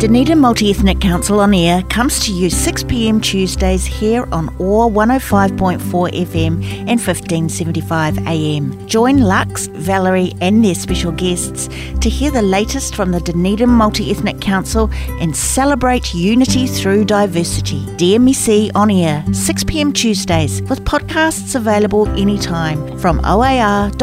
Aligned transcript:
Dunedin 0.00 0.38
Multi 0.38 0.70
Ethnic 0.70 0.98
Council 0.98 1.40
on 1.40 1.52
Air 1.52 1.82
comes 1.90 2.20
to 2.20 2.32
you 2.32 2.48
6pm 2.48 3.22
Tuesdays 3.22 3.84
here 3.84 4.26
on 4.32 4.48
OAR 4.58 4.90
105.4 4.90 5.78
FM 5.78 6.64
and 6.88 6.98
1575 6.98 8.16
AM. 8.26 8.86
Join 8.86 9.18
Lux, 9.18 9.66
Valerie, 9.66 10.32
and 10.40 10.64
their 10.64 10.74
special 10.74 11.12
guests 11.12 11.68
to 12.00 12.08
hear 12.08 12.30
the 12.30 12.40
latest 12.40 12.94
from 12.94 13.10
the 13.10 13.20
Dunedin 13.20 13.68
Multi 13.68 14.10
Ethnic 14.10 14.40
Council 14.40 14.88
and 15.20 15.36
celebrate 15.36 16.14
unity 16.14 16.66
through 16.66 17.04
diversity. 17.04 17.80
DMEC 17.98 18.70
on 18.74 18.90
Air, 18.90 19.22
6pm 19.26 19.92
Tuesdays, 19.94 20.62
with 20.62 20.82
podcasts 20.86 21.54
available 21.54 22.08
anytime 22.18 22.98
from 22.98 23.18
oar.org.nz, 23.18 23.98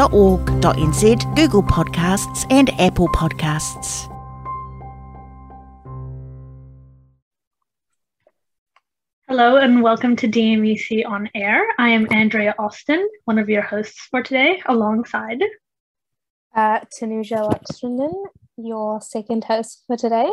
Google 1.36 1.64
Podcasts, 1.64 2.46
and 2.52 2.70
Apple 2.80 3.08
Podcasts. 3.08 4.14
Hello 9.30 9.58
and 9.58 9.84
welcome 9.84 10.16
to 10.16 10.28
DMEC 10.30 11.06
On 11.06 11.30
Air. 11.36 11.68
I 11.78 11.90
am 11.90 12.08
Andrea 12.12 12.56
Austin, 12.58 13.06
one 13.26 13.38
of 13.38 13.50
your 13.50 13.62
hosts 13.62 14.08
for 14.10 14.24
today, 14.24 14.62
alongside 14.68 15.42
uh, 16.56 16.80
Tanuja 16.98 17.52
Luxtrenden, 17.52 18.14
your 18.56 19.02
second 19.02 19.44
host 19.44 19.84
for 19.86 19.98
today. 19.98 20.32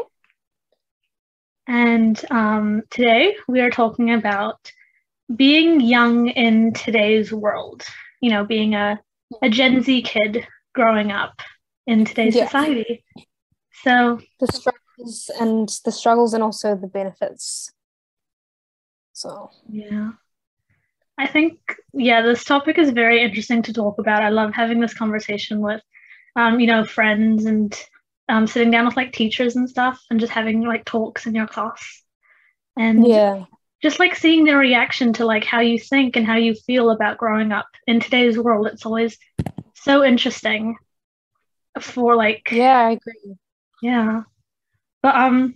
And 1.66 2.24
um, 2.30 2.82
today 2.88 3.34
we 3.48 3.62
are 3.62 3.70
talking 3.70 4.12
about 4.12 4.70
being 5.34 5.80
young 5.80 6.28
in 6.28 6.72
today's 6.72 7.32
world, 7.32 7.82
you 8.22 8.30
know, 8.30 8.44
being 8.44 8.76
a, 8.76 9.00
a 9.42 9.50
Gen 9.50 9.82
Z 9.82 10.02
kid 10.02 10.46
growing 10.72 11.10
up 11.10 11.42
in 11.88 12.04
today's 12.04 12.36
yeah. 12.36 12.44
society. 12.44 13.04
So 13.82 14.20
the 14.38 14.46
struggles 14.46 15.32
and 15.40 15.68
the 15.84 15.90
struggles 15.90 16.32
and 16.32 16.44
also 16.44 16.76
the 16.76 16.86
benefits 16.86 17.72
so, 19.24 19.50
yeah. 19.70 20.10
I 21.16 21.26
think, 21.26 21.58
yeah, 21.94 22.20
this 22.20 22.44
topic 22.44 22.76
is 22.76 22.90
very 22.90 23.22
interesting 23.22 23.62
to 23.62 23.72
talk 23.72 23.98
about. 23.98 24.22
I 24.22 24.28
love 24.28 24.52
having 24.52 24.80
this 24.80 24.92
conversation 24.92 25.60
with, 25.60 25.80
um, 26.36 26.60
you 26.60 26.66
know, 26.66 26.84
friends 26.84 27.46
and 27.46 27.74
um, 28.28 28.46
sitting 28.46 28.70
down 28.70 28.84
with 28.84 28.98
like 28.98 29.14
teachers 29.14 29.56
and 29.56 29.70
stuff 29.70 29.98
and 30.10 30.20
just 30.20 30.32
having 30.32 30.60
like 30.60 30.84
talks 30.84 31.24
in 31.24 31.34
your 31.34 31.46
class. 31.46 32.02
And 32.76 33.06
yeah, 33.06 33.46
just 33.82 33.98
like 33.98 34.14
seeing 34.14 34.44
their 34.44 34.58
reaction 34.58 35.14
to 35.14 35.24
like 35.24 35.44
how 35.44 35.60
you 35.60 35.78
think 35.78 36.16
and 36.16 36.26
how 36.26 36.36
you 36.36 36.54
feel 36.54 36.90
about 36.90 37.16
growing 37.16 37.50
up 37.50 37.68
in 37.86 38.00
today's 38.00 38.36
world. 38.36 38.66
It's 38.66 38.84
always 38.84 39.16
so 39.74 40.04
interesting 40.04 40.76
for 41.80 42.14
like, 42.14 42.50
yeah, 42.52 42.78
I 42.78 42.90
agree. 42.90 43.36
Yeah. 43.80 44.24
But, 45.02 45.14
um, 45.14 45.54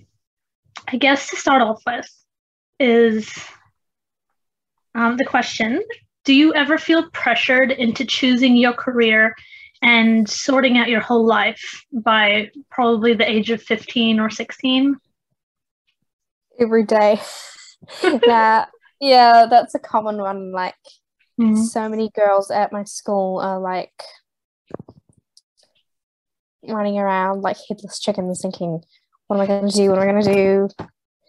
I 0.90 0.96
guess 0.96 1.28
to 1.30 1.36
start 1.36 1.60
off 1.60 1.82
with, 1.86 2.08
is 2.80 3.28
um, 4.98 5.16
the 5.16 5.24
question 5.24 5.80
Do 6.24 6.34
you 6.34 6.52
ever 6.54 6.76
feel 6.76 7.08
pressured 7.10 7.70
into 7.70 8.04
choosing 8.04 8.56
your 8.56 8.72
career 8.72 9.34
and 9.80 10.28
sorting 10.28 10.76
out 10.76 10.88
your 10.88 11.00
whole 11.00 11.24
life 11.24 11.84
by 11.92 12.50
probably 12.68 13.14
the 13.14 13.28
age 13.28 13.50
of 13.50 13.62
15 13.62 14.18
or 14.18 14.28
16? 14.28 14.96
Every 16.60 16.84
day. 16.84 17.20
that, 18.02 18.70
yeah, 19.00 19.46
that's 19.48 19.76
a 19.76 19.78
common 19.78 20.18
one. 20.18 20.50
Like, 20.50 20.74
mm-hmm. 21.40 21.62
so 21.62 21.88
many 21.88 22.10
girls 22.10 22.50
at 22.50 22.72
my 22.72 22.82
school 22.82 23.38
are 23.38 23.60
like 23.60 24.02
running 26.66 26.98
around 26.98 27.42
like 27.42 27.56
headless 27.68 28.00
chickens 28.00 28.40
thinking, 28.42 28.82
what 29.28 29.36
am 29.36 29.42
I 29.42 29.46
going 29.46 29.68
to 29.68 29.76
do? 29.76 29.90
What 29.90 30.00
am 30.00 30.08
I 30.08 30.12
going 30.12 30.24
to 30.24 30.34
do? 30.34 30.68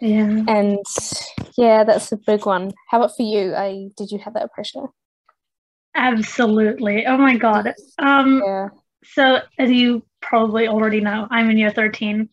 Yeah. 0.02 0.44
And 0.48 0.80
yeah, 1.58 1.84
that's 1.84 2.12
a 2.12 2.18
big 2.18 2.46
one. 2.46 2.72
How 2.90 3.00
about 3.00 3.16
for 3.16 3.24
you? 3.24 3.54
I 3.54 3.90
did 3.98 4.12
you 4.12 4.20
have 4.20 4.34
that 4.36 4.54
pressure? 4.54 4.88
Absolutely. 5.96 7.06
Oh 7.06 7.18
my 7.18 7.38
god. 7.38 7.74
Um 7.98 8.42
yeah. 8.46 8.70
so 9.04 9.40
as 9.58 9.70
you 9.70 10.04
probably 10.22 10.68
already 10.68 11.02
know, 11.02 11.28
I'm 11.30 11.50
in 11.50 11.58
year 11.58 11.72
13. 11.72 12.30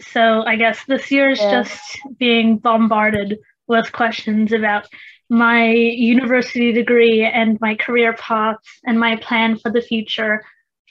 So 0.00 0.44
I 0.46 0.56
guess 0.56 0.84
this 0.84 1.10
year 1.10 1.30
is 1.30 1.40
yeah. 1.40 1.62
just 1.62 1.98
being 2.18 2.58
bombarded 2.58 3.38
with 3.66 3.92
questions 3.92 4.52
about 4.52 4.86
my 5.30 5.70
university 5.70 6.72
degree 6.72 7.24
and 7.24 7.58
my 7.60 7.74
career 7.74 8.12
paths 8.14 8.66
and 8.84 8.98
my 8.98 9.16
plan 9.16 9.58
for 9.58 9.70
the 9.70 9.82
future. 9.82 10.42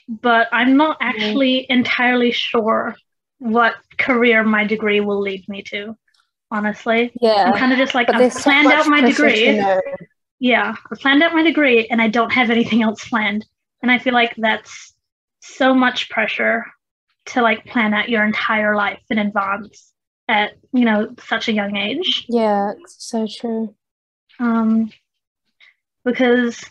But 0.08 0.48
I'm 0.52 0.76
not 0.76 0.98
mm-hmm. 0.98 1.08
actually 1.08 1.66
entirely 1.70 2.32
sure 2.32 2.96
what 3.38 3.74
career 3.98 4.42
my 4.42 4.64
degree 4.64 5.00
will 5.00 5.20
lead 5.20 5.48
me 5.48 5.62
to 5.62 5.96
honestly. 6.50 7.12
Yeah. 7.20 7.44
I'm 7.46 7.54
kind 7.54 7.72
of 7.72 7.78
just 7.78 7.94
like, 7.94 8.08
I've 8.12 8.32
planned 8.32 8.68
so 8.68 8.74
out 8.74 8.86
my 8.86 9.00
degree. 9.00 9.62
Yeah. 10.38 10.74
I've 10.90 10.98
planned 10.98 11.22
out 11.22 11.32
my 11.32 11.42
degree 11.42 11.86
and 11.88 12.00
I 12.00 12.08
don't 12.08 12.32
have 12.32 12.50
anything 12.50 12.82
else 12.82 13.08
planned. 13.08 13.46
And 13.82 13.90
I 13.90 13.98
feel 13.98 14.14
like 14.14 14.34
that's 14.36 14.94
so 15.40 15.74
much 15.74 16.10
pressure 16.10 16.64
to 17.26 17.42
like 17.42 17.66
plan 17.66 17.94
out 17.94 18.08
your 18.08 18.24
entire 18.24 18.74
life 18.74 19.02
in 19.10 19.18
advance 19.18 19.92
at, 20.28 20.52
you 20.72 20.84
know, 20.84 21.14
such 21.20 21.48
a 21.48 21.52
young 21.52 21.76
age. 21.76 22.26
Yeah, 22.28 22.72
so 22.86 23.26
true. 23.26 23.74
Um, 24.38 24.90
because 26.04 26.64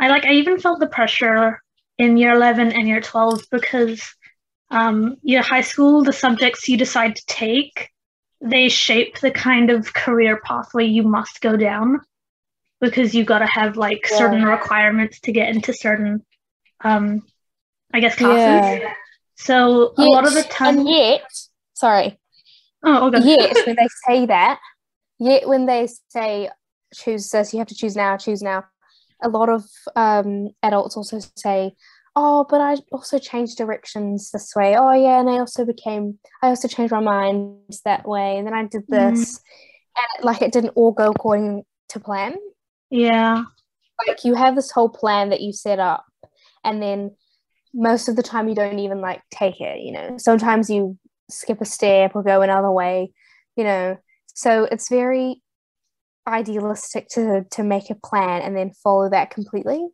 I 0.00 0.08
like, 0.08 0.24
I 0.24 0.32
even 0.32 0.58
felt 0.58 0.80
the 0.80 0.86
pressure 0.86 1.60
in 1.98 2.16
year 2.16 2.32
11 2.32 2.72
and 2.72 2.88
year 2.88 3.00
12 3.00 3.44
because 3.50 4.02
um, 4.70 5.16
your 5.22 5.42
high 5.42 5.60
school, 5.60 6.02
the 6.02 6.12
subjects 6.12 6.68
you 6.68 6.76
decide 6.76 7.16
to 7.16 7.26
take 7.26 7.90
they 8.44 8.68
shape 8.68 9.18
the 9.20 9.30
kind 9.30 9.70
of 9.70 9.94
career 9.94 10.38
pathway 10.44 10.84
you 10.84 11.02
must 11.02 11.40
go 11.40 11.56
down 11.56 12.00
because 12.80 13.14
you 13.14 13.24
got 13.24 13.38
to 13.38 13.46
have 13.46 13.76
like 13.76 14.06
yeah. 14.10 14.18
certain 14.18 14.44
requirements 14.44 15.18
to 15.20 15.32
get 15.32 15.48
into 15.48 15.72
certain 15.72 16.22
um 16.82 17.22
i 17.92 18.00
guess 18.00 18.16
classes 18.16 18.82
yeah. 18.82 18.92
so 19.34 19.94
yet, 19.96 20.06
a 20.06 20.10
lot 20.10 20.26
of 20.26 20.34
the 20.34 20.42
time 20.42 20.78
and 20.78 20.88
yet 20.88 21.22
sorry 21.72 22.18
oh 22.84 23.08
okay. 23.08 23.24
yet 23.24 23.56
when 23.66 23.76
they 23.76 23.88
say 24.06 24.26
that 24.26 24.60
yet 25.18 25.48
when 25.48 25.64
they 25.64 25.88
say 26.08 26.50
choose 26.94 27.30
this 27.30 27.52
you 27.52 27.58
have 27.58 27.68
to 27.68 27.74
choose 27.74 27.96
now 27.96 28.16
choose 28.16 28.42
now 28.42 28.62
a 29.22 29.28
lot 29.28 29.48
of 29.48 29.64
um 29.96 30.50
adults 30.62 30.98
also 30.98 31.18
say 31.34 31.74
oh, 32.16 32.46
but 32.48 32.60
I 32.60 32.76
also 32.92 33.18
changed 33.18 33.58
directions 33.58 34.30
this 34.30 34.54
way. 34.54 34.76
Oh, 34.76 34.92
yeah, 34.92 35.20
and 35.20 35.28
I 35.28 35.38
also 35.38 35.64
became, 35.64 36.18
I 36.42 36.48
also 36.48 36.68
changed 36.68 36.92
my 36.92 37.00
mind 37.00 37.58
that 37.84 38.06
way, 38.06 38.38
and 38.38 38.46
then 38.46 38.54
I 38.54 38.64
did 38.64 38.86
mm. 38.86 38.88
this, 38.88 39.38
mm. 39.38 39.42
and 39.96 40.24
like 40.24 40.42
it 40.42 40.52
didn't 40.52 40.74
all 40.76 40.92
go 40.92 41.10
according 41.10 41.64
to 41.90 42.00
plan. 42.00 42.36
Yeah, 42.90 43.44
like 44.06 44.24
you 44.24 44.34
have 44.34 44.54
this 44.54 44.70
whole 44.70 44.88
plan 44.88 45.30
that 45.30 45.40
you 45.40 45.52
set 45.52 45.78
up, 45.78 46.04
and 46.62 46.82
then 46.82 47.14
most 47.72 48.08
of 48.08 48.16
the 48.16 48.22
time 48.22 48.48
you 48.48 48.54
don't 48.54 48.78
even 48.78 49.00
like 49.00 49.22
take 49.30 49.60
it. 49.60 49.80
You 49.80 49.92
know, 49.92 50.16
sometimes 50.18 50.70
you 50.70 50.98
skip 51.30 51.60
a 51.60 51.64
step 51.64 52.12
or 52.14 52.22
go 52.22 52.42
another 52.42 52.70
way. 52.70 53.12
You 53.56 53.64
know, 53.64 53.96
so 54.34 54.64
it's 54.64 54.88
very 54.88 55.42
idealistic 56.26 57.08
to 57.08 57.44
to 57.52 57.62
make 57.62 57.90
a 57.90 57.94
plan 57.94 58.42
and 58.42 58.56
then 58.56 58.72
follow 58.82 59.10
that 59.10 59.30
completely. 59.30 59.86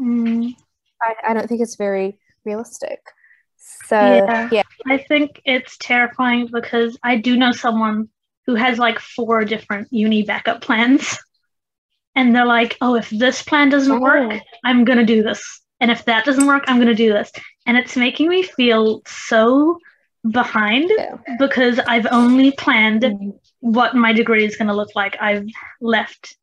Mm. 0.00 0.54
I, 1.02 1.30
I 1.30 1.34
don't 1.34 1.48
think 1.48 1.60
it's 1.60 1.76
very 1.76 2.18
realistic. 2.44 3.00
So 3.86 3.96
yeah. 3.96 4.48
yeah. 4.50 4.62
I 4.86 4.98
think 4.98 5.40
it's 5.44 5.76
terrifying 5.78 6.48
because 6.52 6.98
I 7.02 7.16
do 7.16 7.36
know 7.36 7.52
someone 7.52 8.08
who 8.46 8.54
has 8.54 8.78
like 8.78 8.98
four 8.98 9.44
different 9.44 9.88
uni 9.90 10.22
backup 10.22 10.62
plans. 10.62 11.18
And 12.14 12.34
they're 12.34 12.46
like, 12.46 12.76
oh, 12.80 12.94
if 12.94 13.08
this 13.10 13.42
plan 13.42 13.70
doesn't 13.70 13.90
oh. 13.90 14.00
work, 14.00 14.40
I'm 14.64 14.84
going 14.84 14.98
to 14.98 15.04
do 15.04 15.22
this. 15.22 15.60
And 15.80 15.90
if 15.90 16.04
that 16.04 16.24
doesn't 16.24 16.46
work, 16.46 16.64
I'm 16.66 16.76
going 16.76 16.88
to 16.88 16.94
do 16.94 17.12
this. 17.12 17.32
And 17.66 17.76
it's 17.76 17.96
making 17.96 18.28
me 18.28 18.42
feel 18.42 19.02
so 19.06 19.78
behind 20.30 20.90
yeah. 20.96 21.16
because 21.38 21.78
I've 21.80 22.06
only 22.10 22.52
planned 22.52 23.02
mm-hmm. 23.02 23.30
what 23.60 23.94
my 23.94 24.12
degree 24.12 24.44
is 24.44 24.56
going 24.56 24.68
to 24.68 24.74
look 24.74 24.94
like. 24.94 25.16
I've 25.20 25.46
left 25.80 26.36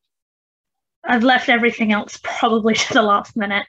I've 1.05 1.23
left 1.23 1.47
everything 1.47 1.93
else 1.93 2.19
probably 2.21 2.73
to 2.75 2.93
the 2.93 3.01
last 3.01 3.37
minute 3.37 3.65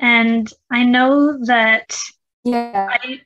and 0.00 0.50
I 0.70 0.84
know 0.84 1.38
that 1.46 1.96
yeah 2.44 2.88
I 2.90 3.20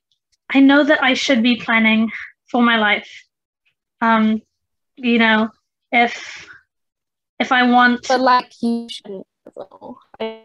I 0.50 0.60
know 0.60 0.84
that 0.84 1.02
I 1.02 1.14
should 1.14 1.42
be 1.42 1.56
planning 1.56 2.10
for 2.50 2.62
my 2.62 2.76
life. 2.76 3.10
Um, 4.00 4.42
you 4.96 5.18
know, 5.18 5.50
if 5.90 6.48
if 7.38 7.52
I 7.52 7.70
want, 7.70 8.06
but 8.08 8.20
like 8.20 8.52
you 8.62 8.88
shouldn't. 8.90 9.26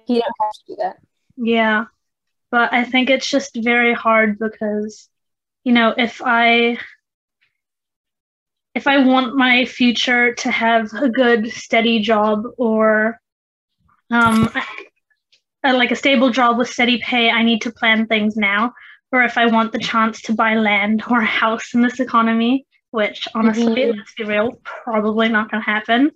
You 0.08 0.22
don't 0.22 0.36
have 0.42 0.52
to 0.52 0.64
do 0.68 0.76
that. 0.78 0.98
Yeah, 1.38 1.86
but 2.52 2.74
I 2.74 2.84
think 2.84 3.10
it's 3.10 3.30
just 3.30 3.56
very 3.56 3.94
hard 3.94 4.40
because, 4.40 5.10
you 5.64 5.74
know, 5.74 5.94
if 5.98 6.22
I 6.24 6.78
if 8.74 8.88
I 8.88 9.04
want 9.04 9.36
my 9.36 9.66
future 9.66 10.34
to 10.36 10.52
have 10.52 10.94
a 10.94 11.10
good 11.10 11.52
steady 11.52 12.00
job 12.00 12.44
or 12.58 13.20
um 14.12 14.50
uh, 15.68 15.76
like 15.76 15.92
a 15.92 15.96
stable 15.96 16.30
job 16.30 16.58
with 16.58 16.70
steady 16.70 17.00
pay, 17.04 17.30
I 17.30 17.44
need 17.44 17.62
to 17.64 17.72
plan 17.72 18.08
things 18.08 18.36
now. 18.38 18.74
Or 19.12 19.24
if 19.24 19.38
I 19.38 19.46
want 19.48 19.72
the 19.72 19.80
chance 19.80 20.22
to 20.24 20.34
buy 20.34 20.56
land 20.56 21.04
or 21.10 21.22
a 21.22 21.26
house 21.26 21.74
in 21.74 21.82
this 21.82 22.00
economy, 22.00 22.66
which 22.92 23.28
honestly, 23.36 23.84
Mhm. 23.84 23.98
let's 23.98 24.14
be 24.16 24.24
real, 24.24 24.52
probably 24.64 25.30
not 25.30 25.52
going 25.52 25.64
to 25.64 25.70
happen. 25.70 26.12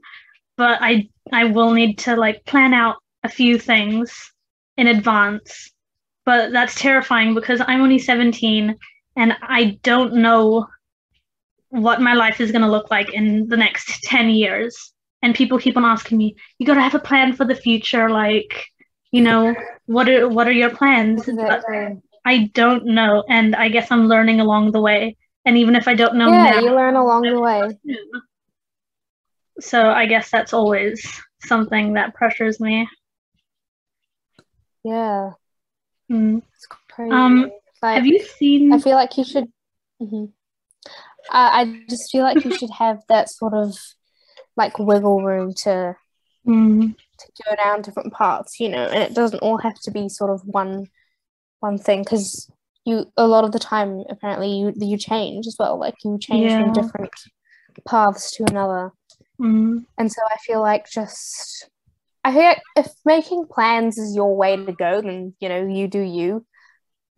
But 0.58 0.80
I 0.82 1.08
I 1.32 1.46
will 1.46 1.72
need 1.72 1.98
to 2.00 2.16
like 2.16 2.46
plan 2.46 2.74
out 2.74 2.98
a 3.24 3.30
few 3.30 3.58
things 3.60 4.14
in 4.78 4.88
advance. 4.88 5.72
But 6.26 6.52
that's 6.52 6.76
terrifying 6.76 7.34
because 7.34 7.62
I'm 7.62 7.82
only 7.82 8.00
17 8.00 8.76
and 9.16 9.36
I 9.42 9.80
don't 9.84 10.16
know 10.16 10.68
what 11.70 12.02
my 12.02 12.14
life 12.14 12.42
is 12.42 12.52
going 12.52 12.62
to 12.64 12.70
look 12.70 12.92
like 12.92 13.14
in 13.14 13.48
the 13.48 13.58
next 13.58 14.04
10 14.04 14.30
years. 14.30 14.94
And 15.22 15.36
people 15.36 15.60
keep 15.60 15.78
on 15.78 15.86
asking 15.86 16.18
me, 16.18 16.36
you 16.58 16.66
got 16.66 16.76
to 16.76 16.82
have 16.82 16.96
a 16.96 17.00
plan 17.00 17.34
for 17.34 17.46
the 17.46 17.56
future 17.56 18.10
like, 18.10 18.66
you 19.12 19.22
know, 19.22 19.56
what 19.86 20.10
are 20.10 20.28
what 20.30 20.48
are 20.48 20.52
your 20.52 20.70
plans? 20.76 21.28
I 22.24 22.52
don't 22.54 22.86
know 22.86 23.24
and 23.28 23.56
I 23.56 23.70
guess 23.70 23.92
I'm 23.92 24.08
learning 24.08 24.40
along 24.40 24.72
the 24.72 24.82
way. 24.82 25.18
And 25.46 25.58
even 25.58 25.76
if 25.76 25.88
I 25.88 25.96
don't 25.96 26.16
know 26.16 26.30
Yeah, 26.30 26.52
now, 26.54 26.60
you 26.62 26.70
learn 26.76 26.96
along 26.96 27.24
the 27.24 27.40
way. 27.40 27.78
so 29.60 29.90
I 29.90 30.06
guess 30.06 30.30
that's 30.30 30.54
always 30.54 31.06
something 31.44 31.94
that 31.94 32.14
pressures 32.14 32.60
me. 32.60 32.88
Yeah, 34.84 35.32
Mm. 36.12 36.42
it's 36.56 36.68
crazy. 36.68 37.14
Um, 37.14 37.52
like, 37.82 37.96
Have 37.96 38.06
you 38.06 38.20
seen? 38.20 38.72
I 38.74 38.80
feel 38.80 38.96
like 38.96 39.18
you 39.18 39.24
should. 39.24 39.46
mhm. 40.02 40.32
Uh, 41.32 41.50
I 41.54 41.84
just 41.90 42.12
feel 42.12 42.24
like 42.24 42.44
you 42.44 42.52
should 42.52 42.72
have 42.72 43.00
that 43.08 43.30
sort 43.30 43.54
of 43.54 43.78
like 44.58 44.78
wiggle 44.80 45.22
room 45.24 45.54
to 45.64 45.96
Mm, 46.48 46.96
to 47.36 47.44
go 47.50 47.56
down 47.56 47.82
different 47.82 48.14
paths, 48.14 48.60
you 48.60 48.70
know, 48.70 48.86
and 48.86 49.04
it 49.04 49.14
doesn't 49.16 49.40
all 49.40 49.58
have 49.58 49.80
to 49.82 49.92
be 49.92 50.10
sort 50.10 50.32
of 50.32 50.42
one 50.46 50.88
one 51.60 51.78
thing 51.78 52.04
because 52.04 52.50
you 52.86 53.06
a 53.18 53.28
lot 53.28 53.44
of 53.46 53.52
the 53.52 53.60
time 53.60 54.04
apparently 54.10 54.52
you 54.52 54.74
you 54.78 54.98
change 54.98 55.48
as 55.48 55.56
well, 55.60 55.80
like 55.80 55.96
you 56.04 56.18
change 56.20 56.52
Yeah. 56.52 56.58
from 56.58 56.74
different 56.74 57.12
paths 57.88 58.32
to 58.38 58.46
another, 58.50 58.92
mm, 59.40 59.86
and 59.98 60.12
so 60.12 60.22
I 60.32 60.38
feel 60.46 60.62
like 60.62 60.90
just 60.90 61.70
I 62.24 62.34
feel 62.34 62.44
like 62.44 62.62
if 62.78 62.88
making 63.06 63.48
plans 63.48 63.98
is 63.98 64.16
your 64.16 64.36
way 64.36 64.58
to 64.58 64.72
go, 64.74 65.02
then 65.02 65.34
you 65.40 65.50
know 65.50 65.68
you 65.68 65.88
do 65.88 66.00
you, 66.02 66.46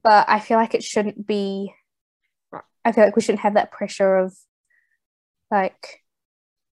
but 0.03 0.25
I 0.29 0.39
feel 0.39 0.57
like 0.57 0.75
it 0.75 0.83
shouldn't 0.83 1.27
be. 1.27 1.73
I 2.85 2.91
feel 2.91 3.03
like 3.05 3.15
we 3.15 3.21
shouldn't 3.21 3.41
have 3.41 3.53
that 3.55 3.71
pressure 3.71 4.17
of 4.17 4.33
like 5.51 6.01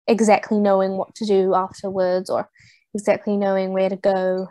exactly 0.07 0.59
knowing 0.59 0.97
what 0.97 1.15
to 1.15 1.25
do 1.25 1.53
afterwards 1.53 2.29
or 2.29 2.49
exactly 2.93 3.37
knowing 3.37 3.73
where 3.73 3.89
to 3.89 3.95
go. 3.97 4.47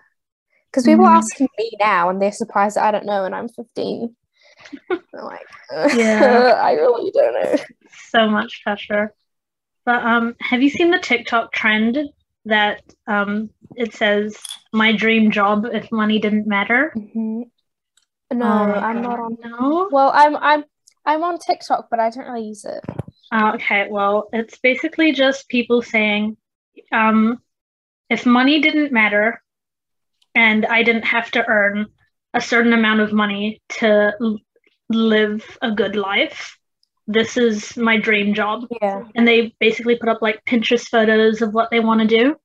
Because 0.71 0.85
people 0.85 1.05
Mhm. 1.05 1.09
are 1.09 1.17
asking 1.17 1.49
me 1.59 1.73
now 1.81 2.11
and 2.11 2.21
they're 2.21 2.33
surprised 2.33 2.77
that 2.77 2.85
I 2.85 2.91
don't 2.91 3.07
know 3.07 3.25
and 3.25 3.35
I'm 3.35 3.49
15. 3.49 4.15
I'm 4.93 5.25
like, 5.25 5.47
Yeah. 5.95 6.55
I 6.63 6.73
really 6.73 7.11
don't 7.13 7.35
know. 7.35 7.57
so 8.11 8.29
much 8.29 8.63
pressure. 8.63 9.13
But 9.85 10.05
um, 10.05 10.35
have 10.41 10.63
you 10.63 10.71
seen 10.71 10.91
the 10.91 10.99
TikTok 10.99 11.53
trend 11.53 11.99
that 12.45 12.83
um, 13.07 13.51
it 13.77 13.95
says 13.95 14.37
"My 14.73 14.93
dream 14.93 15.31
job 15.31 15.67
if 15.73 15.91
money 15.93 16.19
didn't 16.19 16.47
matter"? 16.47 16.93
Mhm. 16.97 17.51
No, 18.33 18.47
Oh 18.47 18.73
I'm 18.73 19.03
not 19.03 19.21
on. 19.21 19.37
No. 19.43 19.89
Well, 19.91 20.11
I'm 20.15 20.37
I'm 20.37 20.65
I'm 21.05 21.23
on 21.23 21.39
TikTok, 21.39 21.89
but 21.91 22.01
I 22.01 22.11
don't 22.11 22.27
really 22.27 22.49
use 22.49 22.65
it. 22.65 22.83
Uh, 23.33 23.53
okay, 23.55 23.87
well, 23.91 24.29
it's 24.33 24.59
basically 24.59 25.13
just 25.13 25.49
people 25.49 25.83
saying, 25.83 26.37
um, 26.93 27.39
if 28.11 28.27
money 28.27 28.61
didn't 28.61 28.93
matter 28.93 29.43
and 30.35 30.65
I 30.67 30.83
didn't 30.83 31.05
have 31.07 31.31
to 31.33 31.47
earn 31.49 31.87
a 32.35 32.41
certain 32.41 32.73
amount 32.73 33.01
of 33.01 33.13
money 33.13 33.61
to 33.79 34.13
l- 34.21 34.39
live 34.91 35.59
a 35.63 35.71
good 35.73 35.97
life, 35.97 36.59
this 37.07 37.37
is 37.37 37.77
my 37.77 37.97
dream 37.99 38.35
job. 38.35 38.67
Yeah. 38.81 39.03
And 39.15 39.27
they 39.27 39.55
basically 39.61 39.97
put 39.97 40.09
up 40.09 40.23
like 40.23 40.45
Pinterest 40.45 40.89
photos 40.89 41.43
of 41.43 41.53
what 41.55 41.71
they 41.71 41.81
want 41.81 42.01
to 42.01 42.07
do. 42.07 42.37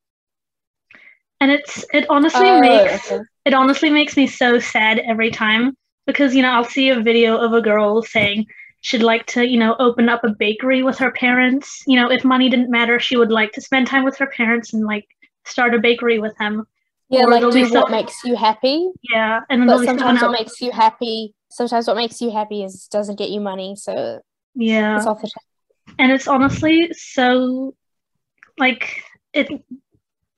And 1.40 1.52
it's 1.52 1.86
it 1.94 2.06
honestly 2.10 2.52
Oh, 2.52 2.60
makes 2.60 3.12
okay. 3.12 3.22
it 3.46 3.54
honestly 3.54 3.90
makes 3.90 4.16
me 4.18 4.28
so 4.28 4.60
sad 4.60 5.00
every 5.00 5.32
time 5.32 5.76
because 6.06 6.36
you 6.36 6.42
know 6.42 6.52
I'll 6.52 6.64
see 6.64 6.90
a 6.90 7.00
video 7.02 7.38
of 7.38 7.54
a 7.54 7.62
girl 7.62 8.02
saying 8.02 8.46
she'd 8.82 9.04
like 9.04 9.26
to 9.28 9.48
you 9.48 9.58
know 9.60 9.76
open 9.80 10.10
up 10.10 10.24
a 10.24 10.30
bakery 10.38 10.84
with 10.84 10.98
her 11.00 11.12
parents 11.12 11.84
you 11.88 12.00
know 12.00 12.10
if 12.12 12.24
money 12.24 12.50
didn't 12.50 12.72
matter 12.72 13.00
she 13.00 13.18
would 13.18 13.32
like 13.32 13.52
to 13.54 13.62
spend 13.62 13.88
time 13.88 14.04
with 14.04 14.18
her 14.18 14.28
parents 14.28 14.74
and 14.74 14.86
like 14.86 15.06
start 15.46 15.74
a 15.74 15.80
bakery 15.80 16.20
with 16.20 16.38
him. 16.40 16.66
Yeah, 17.10 17.26
Or 17.26 17.30
like 17.30 17.52
do 17.52 17.70
what 17.74 17.92
makes 17.92 18.24
you 18.24 18.36
happy. 18.36 18.90
yeah 19.14 19.42
and 19.50 19.68
But 19.68 19.84
sometimes 19.86 20.22
what 20.22 20.32
makes 20.32 20.62
you 20.62 20.72
happy, 20.72 21.34
sometimes 21.50 21.88
what 21.88 21.98
makes 21.98 22.22
you 22.22 22.32
happy 22.32 22.64
is 22.64 22.88
doesn't 22.88 23.18
get 23.18 23.30
you 23.30 23.42
money, 23.42 23.76
so 23.76 24.22
yeah 24.56 24.98
it's 24.98 25.06
off 25.06 25.22
the 25.22 25.32
and 26.00 26.12
it's 26.12 26.28
honestly 26.28 26.90
so 26.94 27.74
like 28.58 29.02
it 29.34 29.48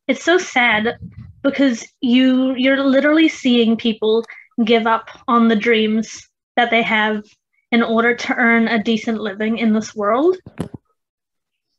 it's 0.07 0.23
so 0.23 0.37
sad 0.37 0.97
because 1.41 1.85
you 2.01 2.53
you're 2.55 2.83
literally 2.83 3.27
seeing 3.29 3.75
people 3.75 4.23
give 4.63 4.85
up 4.87 5.09
on 5.27 5.47
the 5.47 5.55
dreams 5.55 6.27
that 6.55 6.69
they 6.69 6.81
have 6.83 7.23
in 7.71 7.81
order 7.81 8.15
to 8.15 8.35
earn 8.35 8.67
a 8.67 8.81
decent 8.83 9.19
living 9.19 9.57
in 9.57 9.73
this 9.73 9.95
world 9.95 10.37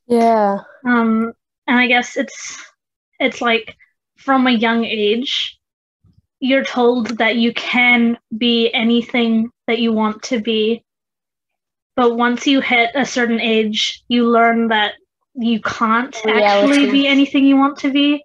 Yeah. 0.06 0.58
um 0.86 1.32
and 1.66 1.78
i 1.78 1.86
guess 1.86 2.16
it's 2.16 2.73
it's 3.24 3.40
like 3.40 3.76
from 4.16 4.46
a 4.46 4.52
young 4.52 4.84
age 4.84 5.58
you're 6.40 6.64
told 6.64 7.18
that 7.18 7.36
you 7.36 7.52
can 7.54 8.18
be 8.36 8.70
anything 8.72 9.50
that 9.66 9.78
you 9.78 9.92
want 9.92 10.22
to 10.24 10.40
be. 10.40 10.84
But 11.96 12.16
once 12.16 12.46
you 12.46 12.60
hit 12.60 12.90
a 12.94 13.06
certain 13.06 13.40
age 13.40 14.02
you 14.08 14.28
learn 14.28 14.68
that 14.68 14.94
you 15.34 15.60
can't 15.60 16.14
actually 16.26 16.90
be 16.90 17.06
anything 17.06 17.44
you 17.44 17.56
want 17.56 17.78
to 17.78 17.90
be. 17.90 18.24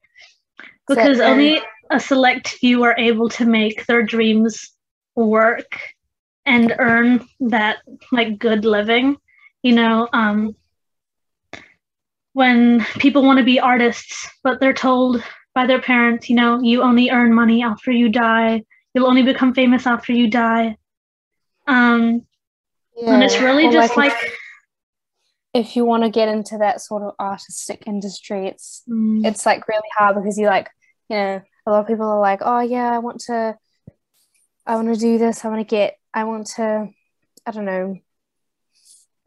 Because 0.87 1.17
So, 1.17 1.25
um, 1.25 1.31
only 1.31 1.61
a 1.91 1.99
select 1.99 2.49
few 2.49 2.83
are 2.83 2.95
able 2.97 3.29
to 3.29 3.45
make 3.45 3.85
their 3.85 4.03
dreams 4.03 4.71
work 5.15 5.79
and 6.45 6.75
earn 6.79 7.27
that 7.39 7.77
like 8.11 8.39
good 8.39 8.65
living 8.65 9.17
you 9.63 9.73
know 9.73 10.07
um 10.13 10.55
when 12.33 12.85
people 12.99 13.23
want 13.23 13.39
to 13.39 13.45
be 13.45 13.59
artists 13.59 14.29
but 14.43 14.59
they're 14.59 14.73
told 14.73 15.23
by 15.55 15.65
their 15.65 15.81
parents 15.81 16.29
you 16.29 16.35
know 16.35 16.59
you 16.61 16.81
only 16.81 17.09
earn 17.09 17.33
money 17.33 17.63
after 17.63 17.91
you 17.91 18.09
die. 18.09 18.63
You'll 18.93 19.07
only 19.07 19.23
become 19.23 19.53
famous 19.53 19.85
after 19.85 20.13
you 20.13 20.29
die. 20.29 20.77
Um 21.67 22.25
yeah. 22.97 23.13
and 23.13 23.23
it's 23.23 23.39
really 23.39 23.69
just 23.71 23.91
if- 23.91 23.97
like 23.97 24.13
if 25.53 25.75
you 25.75 25.83
want 25.83 26.03
to 26.03 26.09
get 26.09 26.29
into 26.29 26.59
that 26.59 26.79
sort 26.79 27.01
of 27.01 27.13
artistic 27.19 27.83
industry, 27.87 28.47
it's 28.47 28.83
mm, 28.87 29.25
it's 29.25 29.45
like 29.45 29.67
really 29.67 29.89
hard 29.97 30.15
because 30.15 30.37
you 30.37 30.45
like 30.45 30.69
you 31.09 31.15
know 31.17 31.41
a 31.65 31.71
lot 31.71 31.81
of 31.81 31.87
people 31.87 32.05
are 32.05 32.19
like 32.19 32.39
oh 32.43 32.59
yeah 32.59 32.91
i 32.93 32.99
want 32.99 33.19
to 33.19 33.55
i 34.65 34.75
want 34.75 34.93
to 34.93 34.99
do 34.99 35.17
this. 35.17 35.43
I 35.43 35.49
want 35.49 35.59
to 35.59 35.65
get 35.65 35.95
i 36.13 36.23
want 36.23 36.47
to 36.57 36.89
i 37.45 37.51
don't 37.51 37.65
know 37.65 37.97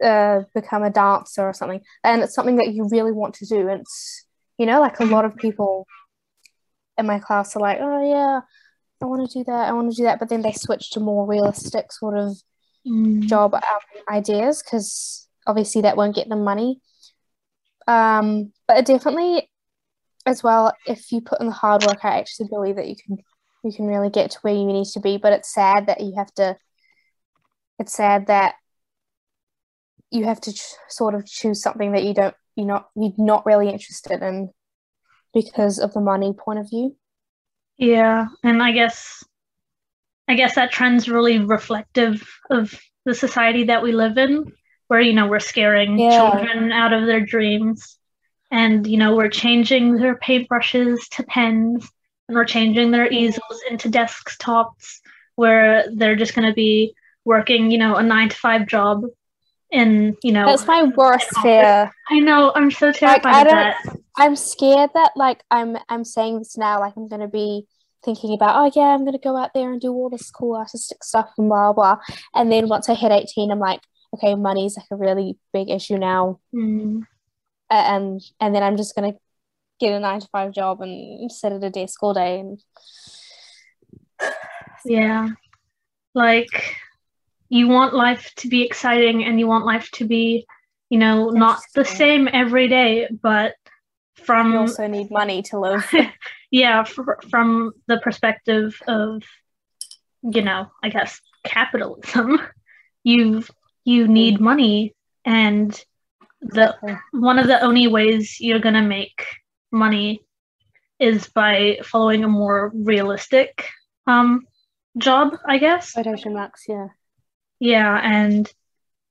uh 0.03 0.41
become 0.53 0.83
a 0.83 0.89
dancer 0.89 1.43
or 1.43 1.53
something 1.53 1.81
and 2.03 2.21
it's 2.21 2.35
something 2.35 2.57
that 2.57 2.73
you 2.73 2.87
really 2.91 3.11
want 3.11 3.33
to 3.33 3.45
do 3.45 3.67
and 3.69 3.81
it's 3.81 4.25
you 4.57 4.65
know 4.65 4.79
like 4.79 4.99
a 4.99 5.05
lot 5.05 5.25
of 5.25 5.35
people 5.35 5.87
in 6.97 7.05
my 7.05 7.19
class 7.19 7.55
are 7.55 7.59
like 7.59 7.79
oh 7.81 8.09
yeah 8.09 8.41
i 9.01 9.05
want 9.05 9.29
to 9.29 9.39
do 9.39 9.43
that 9.43 9.67
i 9.67 9.71
want 9.71 9.89
to 9.89 9.95
do 9.95 10.03
that 10.03 10.19
but 10.19 10.29
then 10.29 10.41
they 10.41 10.51
switch 10.51 10.91
to 10.91 10.99
more 10.99 11.25
realistic 11.25 11.91
sort 11.91 12.17
of 12.17 12.37
mm, 12.87 13.23
job 13.25 13.53
um, 13.55 13.61
ideas 14.09 14.61
because 14.61 15.23
obviously 15.45 15.81
that 15.81 15.97
won't 15.97 16.15
get 16.15 16.29
them 16.29 16.43
money. 16.43 16.81
Um, 17.87 18.53
but 18.67 18.77
it 18.77 18.85
definitely, 18.85 19.49
as 20.25 20.43
well, 20.43 20.73
if 20.85 21.11
you 21.11 21.21
put 21.21 21.41
in 21.41 21.47
the 21.47 21.51
hard 21.51 21.85
work, 21.85 22.03
I 22.03 22.19
actually 22.19 22.47
believe 22.49 22.77
that 22.77 22.87
you 22.87 22.95
can 22.95 23.17
you 23.63 23.71
can 23.71 23.87
really 23.87 24.09
get 24.09 24.31
to 24.31 24.39
where 24.41 24.53
you 24.53 24.65
need 24.65 24.87
to 24.87 24.99
be. 24.99 25.17
But 25.17 25.33
it's 25.33 25.53
sad 25.53 25.87
that 25.87 26.01
you 26.01 26.13
have 26.17 26.33
to. 26.35 26.57
It's 27.79 27.93
sad 27.93 28.27
that 28.27 28.55
you 30.13 30.25
have 30.25 30.39
to 30.41 30.53
ch- 30.53 30.75
sort 30.89 31.15
of 31.15 31.25
choose 31.25 31.61
something 31.61 31.91
that 31.93 32.03
you 32.03 32.13
don't 32.13 32.35
you're 32.55 32.67
not 32.67 32.89
you're 32.95 33.13
not 33.17 33.45
really 33.45 33.69
interested 33.69 34.21
in 34.21 34.49
because 35.33 35.79
of 35.79 35.93
the 35.93 36.01
money 36.01 36.33
point 36.33 36.59
of 36.59 36.69
view. 36.69 36.95
Yeah, 37.77 38.27
and 38.43 38.61
I 38.61 38.71
guess 38.71 39.23
I 40.27 40.35
guess 40.35 40.55
that 40.55 40.71
trend's 40.71 41.09
really 41.09 41.39
reflective 41.39 42.23
of 42.49 42.73
the 43.05 43.13
society 43.15 43.65
that 43.65 43.83
we 43.83 43.91
live 43.91 44.17
in, 44.17 44.45
where 44.87 45.01
you 45.01 45.13
know 45.13 45.27
we're 45.27 45.39
scaring 45.39 45.97
Yeah. 45.99 46.17
children 46.17 46.71
out 46.71 46.93
of 46.93 47.05
their 47.07 47.21
dreams, 47.25 47.97
and 48.51 48.85
you 48.87 48.97
know 48.97 49.15
we're 49.15 49.29
changing 49.29 49.95
their 49.95 50.15
paintbrushes 50.17 50.99
to 51.13 51.23
pens, 51.23 51.89
and 52.27 52.35
we're 52.35 52.45
changing 52.45 52.91
their 52.91 53.11
easels 53.11 53.61
into 53.69 53.89
desktops, 53.89 54.99
where 55.35 55.85
they're 55.95 56.15
just 56.15 56.35
going 56.35 56.47
to 56.47 56.53
be 56.53 56.93
working, 57.25 57.71
you 57.71 57.77
know, 57.79 57.95
a 57.95 58.03
nine 58.03 58.29
to 58.29 58.35
five 58.35 58.67
job. 58.67 59.03
In 59.73 60.15
you 60.23 60.31
know, 60.31 60.45
That's 60.45 60.67
my 60.67 60.83
worst 60.83 61.27
fear. 61.41 61.91
I 62.11 62.19
know 62.19 62.51
I'm 62.55 62.69
so 62.71 62.91
terrified 62.91 63.35
I 63.35 63.43
don't, 63.43 63.55
that. 63.55 63.97
i'm 64.17 64.35
scared 64.35 64.91
that 64.93 65.11
like 65.15 65.43
I'm 65.49 65.77
I'm 65.89 66.05
saying 66.05 66.37
this 66.39 66.55
now 66.57 66.79
like 66.79 66.93
I'm 66.95 67.07
gonna 67.07 67.27
be 67.27 67.65
thinking 68.05 68.33
about, 68.33 68.55
oh 68.57 68.71
yeah, 68.75 68.89
I'm 68.93 69.05
to 69.09 69.17
go 69.17 69.35
out 69.37 69.51
there 69.55 69.71
and 69.71 69.81
do 69.81 69.91
all 69.93 70.09
this 70.09 70.29
cool 70.29 70.55
artistic 70.57 71.03
stuff 71.03 71.29
and 71.37 71.49
blah 71.49 71.73
blah. 71.73 71.97
And 72.35 72.51
then 72.51 72.67
once 72.67 72.87
I 72.89 72.93
hit 72.95 73.11
18, 73.11 73.49
I'm 73.49 73.59
like, 73.59 73.79
okay, 74.13 74.35
money's 74.35 74.77
like 74.77 74.87
a 74.91 74.95
really 74.95 75.37
big 75.53 75.69
issue 75.69 75.97
now, 75.97 76.39
Mm. 76.53 77.03
and 77.71 78.21
and 78.39 78.53
then 78.53 78.61
I'm 78.61 78.77
just 78.77 78.95
to 79.13 79.17
get 79.79 79.93
a 79.93 79.99
nine 79.99 80.19
to 80.19 80.27
five 80.31 80.51
job 80.53 80.81
and 80.81 81.31
sit 81.31 81.51
at 81.51 81.63
a 81.63 81.69
desk 81.69 82.03
all 82.03 82.13
day 82.13 82.39
and 82.41 82.59
Yeah. 84.85 85.29
Like 86.13 86.75
you 87.49 87.67
want 87.67 87.93
life 87.93 88.31
to 88.37 88.47
be 88.47 88.63
exciting 88.63 89.23
and 89.23 89.39
you 89.39 89.47
want 89.47 89.65
life 89.65 89.89
to 89.93 90.05
be, 90.05 90.45
you 90.89 90.97
know, 90.97 91.29
not 91.29 91.61
the 91.75 91.85
same 91.85 92.27
every 92.31 92.67
day, 92.67 93.07
but 93.21 93.53
from 94.15 94.53
you 94.53 94.59
also 94.59 94.87
need 94.87 95.11
money 95.11 95.41
to 95.43 95.59
live. 95.59 95.91
yeah, 96.51 96.83
fr- 96.83 97.21
from 97.29 97.73
the 97.87 97.99
perspective 97.99 98.79
of 98.87 99.23
you 100.23 100.41
know, 100.41 100.71
I 100.81 100.89
guess 100.89 101.19
capitalism, 101.43 102.39
you 103.03 103.43
you 103.83 104.07
need 104.07 104.39
money 104.39 104.95
and 105.25 105.79
the 106.41 106.75
one 107.11 107.39
of 107.39 107.47
the 107.47 107.61
only 107.61 107.87
ways 107.87 108.37
you're 108.39 108.59
going 108.59 108.75
to 108.75 108.81
make 108.81 109.25
money 109.71 110.23
is 110.99 111.27
by 111.27 111.79
following 111.83 112.23
a 112.23 112.27
more 112.27 112.71
realistic 112.73 113.67
um 114.07 114.41
job, 114.97 115.35
I 115.47 115.57
guess. 115.57 115.93
Quotation 115.93 116.33
marks, 116.33 116.65
yeah. 116.67 116.87
Yeah, 117.63 117.97
and 118.03 118.51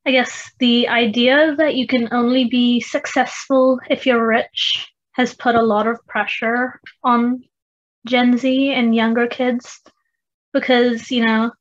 I 0.06 0.10
guess 0.12 0.52
the 0.58 0.88
idea 0.88 1.54
that 1.56 1.74
you 1.74 1.86
can 1.86 2.12
only 2.12 2.44
be 2.44 2.80
successful 2.80 3.80
if 3.88 4.06
you're 4.06 4.26
rich 4.26 4.92
has 5.12 5.34
put 5.34 5.54
a 5.54 5.62
lot 5.62 5.86
of 5.86 6.04
pressure 6.06 6.80
on 7.02 7.44
Gen 8.06 8.36
Z 8.38 8.72
and 8.74 8.94
younger 8.94 9.26
kids 9.26 9.80
because, 10.52 11.10
you 11.10 11.24
know, 11.24 11.52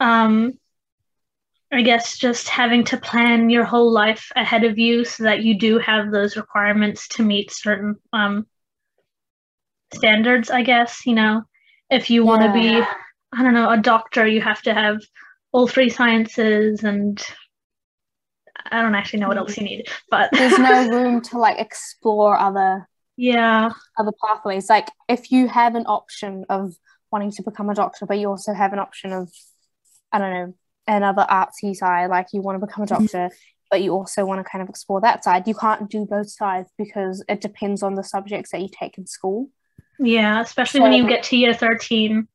um, 0.00 0.58
I 1.72 1.82
guess 1.82 2.18
just 2.18 2.48
having 2.48 2.84
to 2.84 2.96
plan 2.96 3.50
your 3.50 3.64
whole 3.64 3.92
life 3.92 4.30
ahead 4.36 4.64
of 4.64 4.78
you 4.78 5.04
so 5.04 5.24
that 5.24 5.42
you 5.42 5.58
do 5.58 5.78
have 5.78 6.10
those 6.10 6.36
requirements 6.36 7.08
to 7.08 7.22
meet 7.22 7.50
certain 7.52 7.96
um, 8.12 8.46
standards, 9.94 10.50
I 10.50 10.62
guess, 10.62 11.06
you 11.06 11.14
know, 11.14 11.42
if 11.90 12.10
you 12.10 12.24
want 12.24 12.42
to 12.42 12.52
be 12.52 12.82
I 13.32 13.42
don't 13.42 13.54
know, 13.54 13.70
a 13.70 13.78
doctor, 13.78 14.26
you 14.26 14.40
have 14.40 14.62
to 14.62 14.74
have 14.74 14.98
all 15.52 15.66
three 15.66 15.88
sciences, 15.88 16.84
and 16.84 17.20
I 18.70 18.82
don't 18.82 18.94
actually 18.94 19.20
know 19.20 19.28
what 19.28 19.38
else 19.38 19.56
you 19.56 19.64
need. 19.64 19.88
But 20.10 20.30
There's 20.32 20.58
no 20.58 20.88
room 20.90 21.20
to 21.22 21.38
like 21.38 21.58
explore 21.58 22.38
other 22.38 22.88
yeah, 23.20 23.70
other 23.98 24.12
pathways. 24.24 24.70
Like 24.70 24.88
if 25.06 25.30
you 25.30 25.46
have 25.46 25.74
an 25.74 25.84
option 25.84 26.46
of 26.48 26.74
wanting 27.12 27.30
to 27.32 27.42
become 27.42 27.68
a 27.68 27.74
doctor, 27.74 28.06
but 28.06 28.18
you 28.18 28.28
also 28.28 28.54
have 28.54 28.72
an 28.72 28.78
option 28.78 29.12
of, 29.12 29.30
I 30.10 30.18
don't 30.18 30.32
know, 30.32 30.54
another 30.86 31.26
artsy 31.30 31.74
side, 31.74 32.08
like 32.08 32.28
you 32.32 32.40
want 32.40 32.58
to 32.58 32.66
become 32.66 32.84
a 32.84 32.86
mm-hmm. 32.86 33.04
doctor, 33.04 33.30
but 33.70 33.82
you 33.82 33.92
also 33.92 34.24
want 34.24 34.40
to 34.40 34.50
kind 34.50 34.62
of 34.62 34.70
explore 34.70 35.02
that 35.02 35.22
side. 35.22 35.46
You 35.46 35.54
can't 35.54 35.90
do 35.90 36.06
both 36.06 36.30
sides 36.30 36.70
because 36.78 37.22
it 37.28 37.42
depends 37.42 37.82
on 37.82 37.94
the 37.94 38.02
subjects 38.02 38.52
that 38.52 38.62
you 38.62 38.68
take 38.72 38.96
in 38.96 39.06
school. 39.06 39.50
yeah, 39.98 40.40
especially 40.40 40.80
when 40.80 40.94
you 40.94 41.06
get 41.06 41.24
to 41.24 41.36
year 41.36 41.52
13, 41.52 42.26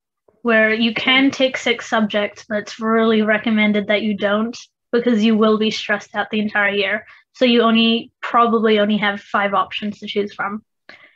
where 0.46 0.72
you 0.72 0.94
can 0.94 1.32
mm. 1.32 1.34
take 1.34 1.58
six 1.58 1.90
subjects, 1.90 2.46
but 2.48 2.60
it's 2.60 2.80
really 2.80 3.24
recommended 3.24 3.88
that 3.88 4.04
you 4.04 4.16
don't 4.16 4.56
because 4.92 5.24
you 5.24 5.36
will 5.36 5.58
be 5.58 5.72
stressed 5.72 6.14
out 6.14 6.30
the 6.30 6.40
entire 6.40 6.72
year. 6.72 7.08
So 7.34 7.46
you 7.46 7.64
only 7.64 8.12
probably 8.22 8.78
only 8.78 8.98
have 8.98 9.20
five 9.20 9.56
options 9.56 9.98
to 10.00 10.06
choose 10.06 10.36
from. 10.36 10.64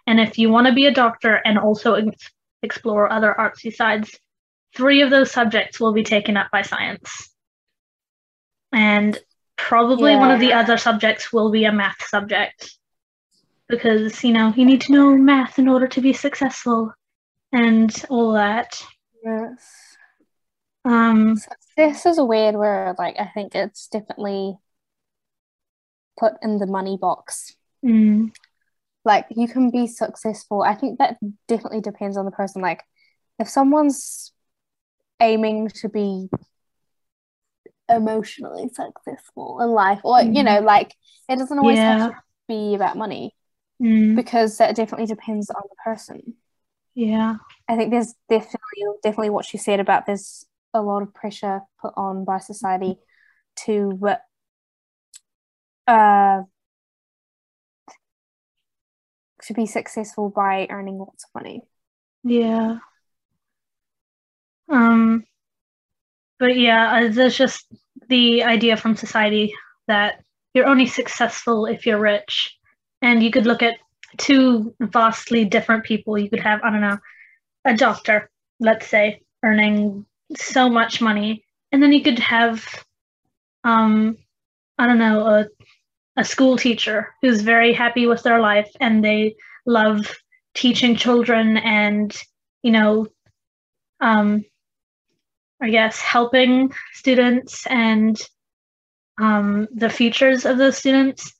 And 0.08 0.20
if 0.20 0.40
you 0.40 0.50
want 0.50 0.66
to 0.66 0.74
be 0.74 0.88
a 0.88 0.92
doctor 0.92 1.36
and 1.36 1.60
also 1.60 1.94
ex- 1.94 2.32
explore 2.64 3.14
other 3.14 3.36
artsy 3.38 3.72
sides, 3.72 4.18
three 4.76 5.04
of 5.04 5.12
those 5.12 5.30
subjects 5.30 5.80
will 5.80 5.94
be 5.94 6.02
taken 6.02 6.36
up 6.36 6.48
by 6.52 6.64
science. 6.64 7.30
And 8.74 9.16
probably 9.58 10.16
one 10.16 10.32
of 10.32 10.40
the 10.40 10.54
other 10.54 10.78
subjects 10.78 11.32
will 11.32 11.52
be 11.52 11.66
a 11.66 11.72
math 11.72 12.02
subject 12.02 12.76
because, 13.68 14.24
you 14.24 14.34
know, 14.34 14.52
you 14.58 14.66
need 14.66 14.82
to 14.82 14.92
know 14.92 15.16
math 15.16 15.60
in 15.60 15.68
order 15.68 15.88
to 15.90 16.02
be 16.02 16.14
successful 16.14 16.92
and 17.52 17.94
all 18.10 18.34
that. 18.34 18.84
Yes. 19.24 19.98
Um, 20.86 21.36
This 21.76 22.06
is 22.06 22.18
a 22.20 22.26
weird 22.26 22.56
word. 22.56 22.96
Like 23.00 23.16
I 23.20 23.26
think 23.34 23.56
it's 23.56 23.88
definitely 23.88 24.58
put 26.20 26.34
in 26.44 26.58
the 26.60 26.68
money 26.68 26.98
box. 26.98 27.56
mm, 27.84 28.32
like 29.06 29.26
you 29.32 29.48
can 29.48 29.72
be 29.72 29.88
successful 29.88 30.62
i 30.62 30.76
think 30.76 31.00
that 31.00 31.18
definitely 31.48 31.82
depends 31.82 32.18
on 32.18 32.26
the 32.26 32.32
person 32.32 32.62
like 32.62 32.84
if 33.40 33.48
someone's 33.50 34.32
aiming 35.22 35.70
to 35.70 35.90
be 35.90 36.30
emotionally 37.90 38.70
successful 38.70 39.60
in 39.62 39.70
life 39.70 40.00
or 40.04 40.22
you 40.22 40.44
know 40.44 40.60
like 40.60 40.94
it 41.28 41.38
doesn't 41.38 41.58
always 41.60 41.82
have 41.82 41.98
to 41.98 42.14
be 42.48 42.76
about 42.76 42.98
money 42.98 43.34
mm, 43.80 44.16
because 44.16 44.58
that 44.58 44.76
definitely 44.76 45.08
depends 45.08 45.50
on 45.52 45.64
the 45.70 45.76
person 45.84 46.36
yeah. 47.00 47.36
i 47.68 47.76
think 47.76 47.92
there's 47.92 48.14
definitely 48.30 48.84
definitely 49.04 49.30
what 49.30 49.46
she 49.46 49.58
said 49.58 49.80
about 49.80 50.06
there's 50.06 50.46
a 50.74 50.82
lot 50.82 51.02
of 51.02 51.14
pressure 51.14 51.62
put 51.82 51.94
on 51.96 52.26
by 52.26 52.38
society 52.38 52.98
to 53.56 53.98
uh 55.88 56.42
to 59.44 59.54
be 59.54 59.66
successful 59.66 60.30
by 60.30 60.68
earning 60.70 60.98
lots 60.98 61.24
of 61.24 61.42
money 61.42 61.62
Yeah. 62.24 62.80
Um, 64.70 65.26
but 66.40 66.58
yeah, 66.58 66.92
uh, 66.94 67.08
there's 67.10 67.38
just 67.38 67.66
the 68.08 68.44
idea 68.44 68.78
from 68.78 68.96
society 68.96 69.54
that 69.88 70.24
you're 70.54 70.68
only 70.68 70.88
successful 70.88 71.66
if 71.66 71.86
you're 71.86 72.00
rich. 72.00 72.58
And 73.02 73.24
you 73.24 73.32
could 73.32 73.46
look 73.46 73.62
at 73.64 73.78
two 74.18 74.76
vastly 74.80 75.46
different 75.46 75.84
people. 75.84 76.18
You 76.18 76.30
could 76.30 76.40
have, 76.40 76.62
I 76.64 76.72
don't 76.72 76.82
know, 76.82 76.98
a 77.66 77.76
doctor, 77.76 78.30
let's 78.60 78.88
say, 78.88 79.22
earning 79.44 80.06
so 80.36 80.70
much 80.70 81.02
money. 81.02 81.44
And 81.72 81.82
then 81.82 81.94
you 81.94 82.02
could 82.02 82.20
have, 82.20 82.66
um, 83.64 84.18
I 84.78 84.88
don't 84.88 85.00
know, 85.00 85.26
a, 85.26 85.46
a 86.18 86.24
school 86.26 86.58
teacher 86.58 87.14
who's 87.22 87.42
very 87.42 87.74
happy 87.74 88.08
with 88.08 88.24
their 88.24 88.40
life 88.40 88.70
and 88.80 89.04
they 89.04 89.36
love 89.66 90.06
teaching 90.54 90.96
children 90.96 91.58
and 91.58 92.16
you 92.64 92.72
know 92.72 93.08
um 94.02 94.44
i 95.62 95.70
guess 95.70 96.00
helping 96.00 96.74
students 96.94 97.66
and 97.68 98.20
um 99.22 99.68
the 99.74 99.90
futures 99.90 100.46
of 100.46 100.58
those 100.58 100.78
students 100.78 101.34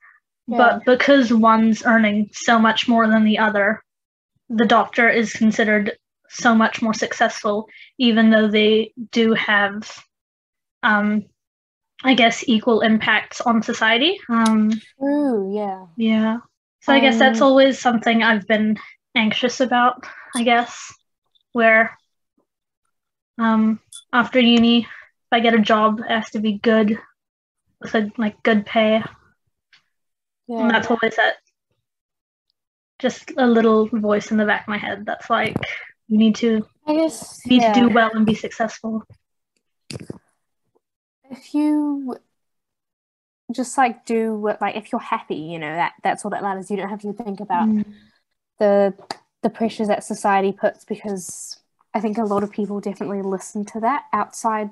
but 0.58 0.86
because 0.86 1.32
one's 1.34 1.84
earning 1.86 2.30
so 2.34 2.60
much 2.60 2.88
more 2.88 3.08
than 3.08 3.24
the 3.24 3.38
other 3.38 3.82
the 4.50 4.66
doctor 4.66 5.10
is 5.10 5.34
considered 5.34 5.98
so 6.30 6.56
much 6.56 6.82
more 6.82 6.94
successful 6.94 7.68
even 7.98 8.30
though 8.30 8.48
they 8.48 8.92
do 9.12 9.34
have 9.34 9.90
um 10.84 11.24
i 12.04 12.14
guess 12.14 12.44
equal 12.48 12.82
impacts 12.82 13.42
on 13.42 13.62
society 13.64 14.20
um 14.30 14.72
yeah. 15.52 15.86
yeah. 15.98 16.38
So 16.82 16.94
I 16.94 17.00
guess 17.02 17.20
that's 17.20 17.42
Um, 17.42 17.48
always 17.48 17.78
something 17.80 18.24
I've 18.24 18.48
been 18.48 18.78
anxious 19.16 19.60
about, 19.60 20.08
I 20.36 20.44
guess, 20.44 20.94
where 21.52 21.98
um 23.38 23.80
after 24.14 24.40
uni, 24.40 24.80
if 24.80 25.32
I 25.32 25.40
get 25.42 25.54
a 25.54 25.60
job, 25.60 26.00
it 26.00 26.08
has 26.08 26.30
to 26.32 26.40
be 26.40 26.58
good 26.58 26.98
with 27.82 27.96
a 27.96 28.12
like 28.18 28.42
good 28.44 28.66
pay. 28.66 29.04
And 30.50 30.72
that's 30.72 30.90
always 30.90 31.16
that 31.16 31.36
just 33.00 33.32
a 33.38 33.46
little 33.48 33.88
voice 33.88 34.32
in 34.32 34.38
the 34.38 34.46
back 34.46 34.64
of 34.64 34.68
my 34.68 34.78
head 34.78 35.06
that's 35.06 35.30
like 35.30 35.56
you 36.08 36.18
need 36.18 36.36
to 36.36 36.66
I 36.86 36.96
guess 36.96 37.40
you 37.46 37.52
need 37.52 37.62
yeah. 37.62 37.74
to 37.74 37.80
do 37.82 37.90
well 37.90 38.10
and 38.14 38.26
be 38.26 38.34
successful. 38.36 39.04
if 41.32 41.54
you 41.54 42.18
just 43.52 43.78
like 43.78 44.06
do 44.06 44.36
what 44.36 44.62
like 44.62 44.76
if 44.76 44.92
you're 44.92 45.00
happy, 45.02 45.36
you 45.36 45.60
know, 45.60 45.74
that 45.74 45.94
that's 46.04 46.26
all 46.26 46.32
that 46.32 46.42
matters. 46.44 46.70
You 46.70 46.78
don't 46.78 46.90
have 46.90 47.02
to 47.02 47.14
think 47.14 47.40
about 47.40 47.68
Mm. 47.70 47.86
the 48.60 48.94
the 49.42 49.50
pressures 49.50 49.88
that 49.88 50.04
society 50.04 50.52
puts 50.52 50.84
because 50.86 51.60
I 51.94 52.00
think 52.02 52.18
a 52.18 52.24
lot 52.24 52.44
of 52.44 52.52
people 52.52 52.80
definitely 52.80 53.22
listen 53.22 53.66
to 53.66 53.80
that 53.82 54.04
outside 54.14 54.70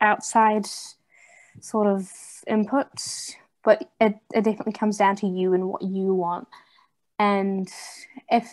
outside 0.00 0.66
sort 1.60 1.86
of 1.86 2.10
input, 2.46 2.88
but 3.64 3.90
it, 4.00 4.16
it 4.34 4.44
definitely 4.44 4.72
comes 4.72 4.98
down 4.98 5.16
to 5.16 5.26
you 5.26 5.52
and 5.54 5.68
what 5.68 5.82
you 5.82 6.14
want. 6.14 6.48
And 7.18 7.68
if 8.30 8.52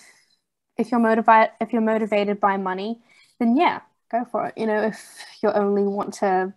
if 0.78 0.92
you're 0.92 1.00
motivated 1.00 1.52
if 1.60 1.74
you're 1.74 1.82
motivated 1.82 2.40
by 2.40 2.58
money, 2.58 3.00
then 3.40 3.58
yeah, 3.58 3.82
go 4.12 4.26
for 4.26 4.48
it. 4.48 4.54
You 4.58 4.68
know, 4.68 4.82
if 4.82 5.26
you 5.42 5.52
only 5.52 5.84
want 5.84 6.14
to 6.16 6.54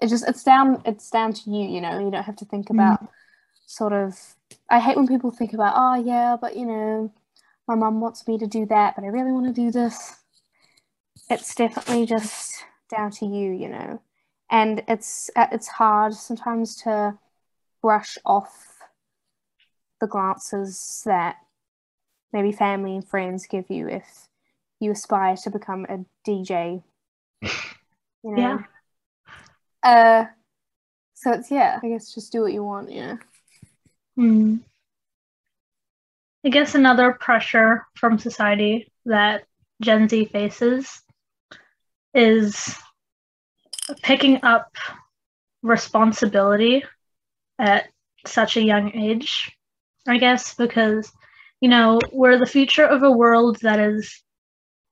it 0.00 0.08
just 0.08 0.28
it's 0.28 0.44
down 0.44 0.82
it's 0.84 1.10
down 1.10 1.32
to 1.32 1.50
you, 1.50 1.68
you 1.68 1.80
know, 1.80 1.98
you 1.98 2.10
don't 2.10 2.24
have 2.24 2.36
to 2.36 2.44
think 2.44 2.66
mm-hmm. 2.66 2.78
about 2.78 3.08
sort 3.66 3.92
of 3.92 4.18
I 4.70 4.80
hate 4.80 4.96
when 4.96 5.08
people 5.08 5.30
think 5.30 5.52
about, 5.52 5.74
oh 5.76 5.94
yeah, 5.94 6.36
but 6.40 6.56
you 6.56 6.66
know, 6.66 7.12
my 7.66 7.74
mum 7.74 8.00
wants 8.00 8.26
me 8.28 8.38
to 8.38 8.46
do 8.46 8.66
that, 8.66 8.94
but 8.96 9.04
I 9.04 9.08
really 9.08 9.32
want 9.32 9.46
to 9.46 9.52
do 9.52 9.70
this. 9.70 10.16
It's 11.28 11.54
definitely 11.54 12.06
just 12.06 12.64
down 12.88 13.10
to 13.12 13.26
you, 13.26 13.52
you 13.52 13.68
know. 13.68 14.00
And 14.50 14.82
it's 14.86 15.30
it's 15.36 15.66
hard 15.66 16.14
sometimes 16.14 16.76
to 16.82 17.18
brush 17.86 18.18
off 18.24 18.80
the 20.00 20.08
glances 20.08 21.02
that 21.06 21.36
maybe 22.32 22.50
family 22.50 22.96
and 22.96 23.06
friends 23.08 23.46
give 23.46 23.70
you 23.70 23.86
if 23.86 24.26
you 24.80 24.90
aspire 24.90 25.36
to 25.36 25.50
become 25.50 25.86
a 25.88 26.04
DJ. 26.28 26.82
You 27.42 27.50
know? 28.24 28.64
Yeah. 29.84 29.84
Uh 29.84 30.24
so 31.14 31.30
it's 31.30 31.48
yeah, 31.48 31.78
I 31.80 31.86
guess 31.86 32.12
just 32.12 32.32
do 32.32 32.40
what 32.42 32.52
you 32.52 32.64
want, 32.64 32.90
yeah. 32.90 33.18
Hmm. 34.16 34.56
I 36.44 36.48
guess 36.48 36.74
another 36.74 37.12
pressure 37.12 37.86
from 37.94 38.18
society 38.18 38.90
that 39.04 39.44
Gen 39.80 40.08
Z 40.08 40.24
faces 40.24 41.02
is 42.12 42.74
picking 44.02 44.42
up 44.42 44.74
responsibility 45.62 46.82
at 47.58 47.88
such 48.26 48.56
a 48.56 48.62
young 48.62 48.92
age, 48.94 49.56
I 50.06 50.18
guess, 50.18 50.54
because, 50.54 51.10
you 51.60 51.68
know, 51.68 52.00
we're 52.12 52.38
the 52.38 52.46
future 52.46 52.86
of 52.86 53.02
a 53.02 53.10
world 53.10 53.58
that 53.62 53.80
is 53.80 54.22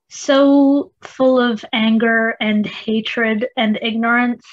so 0.08 0.92
full 1.02 1.40
of 1.40 1.64
anger 1.72 2.36
and 2.40 2.66
hatred 2.66 3.48
and 3.56 3.78
ignorance. 3.80 4.44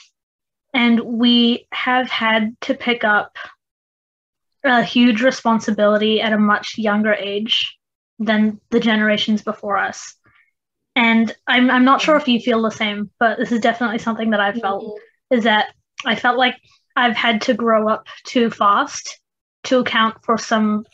And 0.74 1.00
we 1.02 1.68
have 1.72 2.10
had 2.10 2.56
to 2.62 2.74
pick 2.74 3.04
up 3.04 3.38
a 4.64 4.84
huge 4.84 5.22
responsibility 5.22 6.22
at 6.22 6.34
a 6.34 6.38
much 6.38 6.78
younger 6.78 7.14
age 7.14 7.78
than 8.20 8.60
the 8.70 8.80
generations 8.80 9.42
before 9.42 9.78
us. 9.78 10.16
And 10.96 11.34
I'm, 11.48 11.70
I'm 11.72 11.86
not 11.86 12.02
sure 12.02 12.16
if 12.16 12.28
you 12.28 12.40
feel 12.40 12.62
the 12.62 12.70
same, 12.70 13.10
but 13.20 13.38
this 13.38 13.52
is 13.52 13.60
definitely 13.60 14.00
something 14.00 14.32
that 14.32 14.40
I 14.40 14.54
felt 14.54 14.84
mm-hmm. 14.84 15.36
is 15.38 15.44
that 15.46 15.74
I 16.06 16.16
felt 16.16 16.38
like 16.38 16.56
I've 16.96 17.16
had 17.16 17.42
to 17.44 17.54
grow 17.54 17.88
up 17.88 18.08
too 18.26 18.50
fast 18.50 19.20
to 19.66 19.80
account 19.80 20.18
for 20.24 20.38
some 20.38 20.86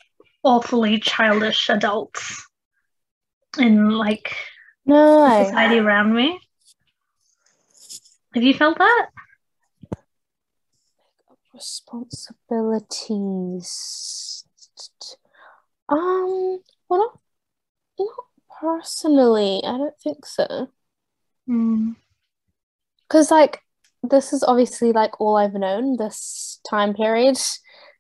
awfully 0.43 0.99
childish 0.99 1.69
adults 1.69 2.45
in 3.57 3.89
like 3.89 4.35
No, 4.85 5.43
society 5.43 5.79
around 5.79 6.13
me. 6.13 6.39
Have 8.33 8.43
you 8.43 8.53
felt 8.53 8.77
that? 8.77 9.07
responsibilities. 11.57 14.45
Um, 15.89 16.59
well, 16.87 16.99
not, 16.99 17.19
not 17.99 18.25
personally. 18.61 19.61
I 19.65 19.77
don't 19.77 19.99
think 19.99 20.25
so. 20.25 20.69
Mm. 21.49 21.95
Because, 23.07 23.31
like, 23.31 23.63
this 24.09 24.33
is 24.33 24.43
obviously 24.43 24.91
like 24.91 25.19
all 25.19 25.37
I've 25.37 25.53
known 25.53 25.97
this 25.97 26.59
time 26.69 26.93
period. 26.93 27.37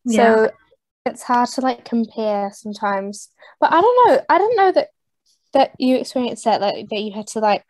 Yeah. 0.05 0.35
So 0.35 0.51
it's 1.05 1.23
hard 1.23 1.49
to 1.49 1.61
like 1.61 1.85
compare 1.85 2.51
sometimes. 2.53 3.29
But 3.59 3.73
I 3.73 3.81
don't 3.81 4.07
know. 4.07 4.21
I 4.29 4.37
don't 4.37 4.57
know 4.57 4.71
that 4.71 4.89
that 5.53 5.71
you 5.79 5.97
experienced 5.97 6.45
that 6.45 6.61
like 6.61 6.89
that 6.89 6.99
you 6.99 7.13
had 7.13 7.27
to 7.27 7.39
like 7.39 7.63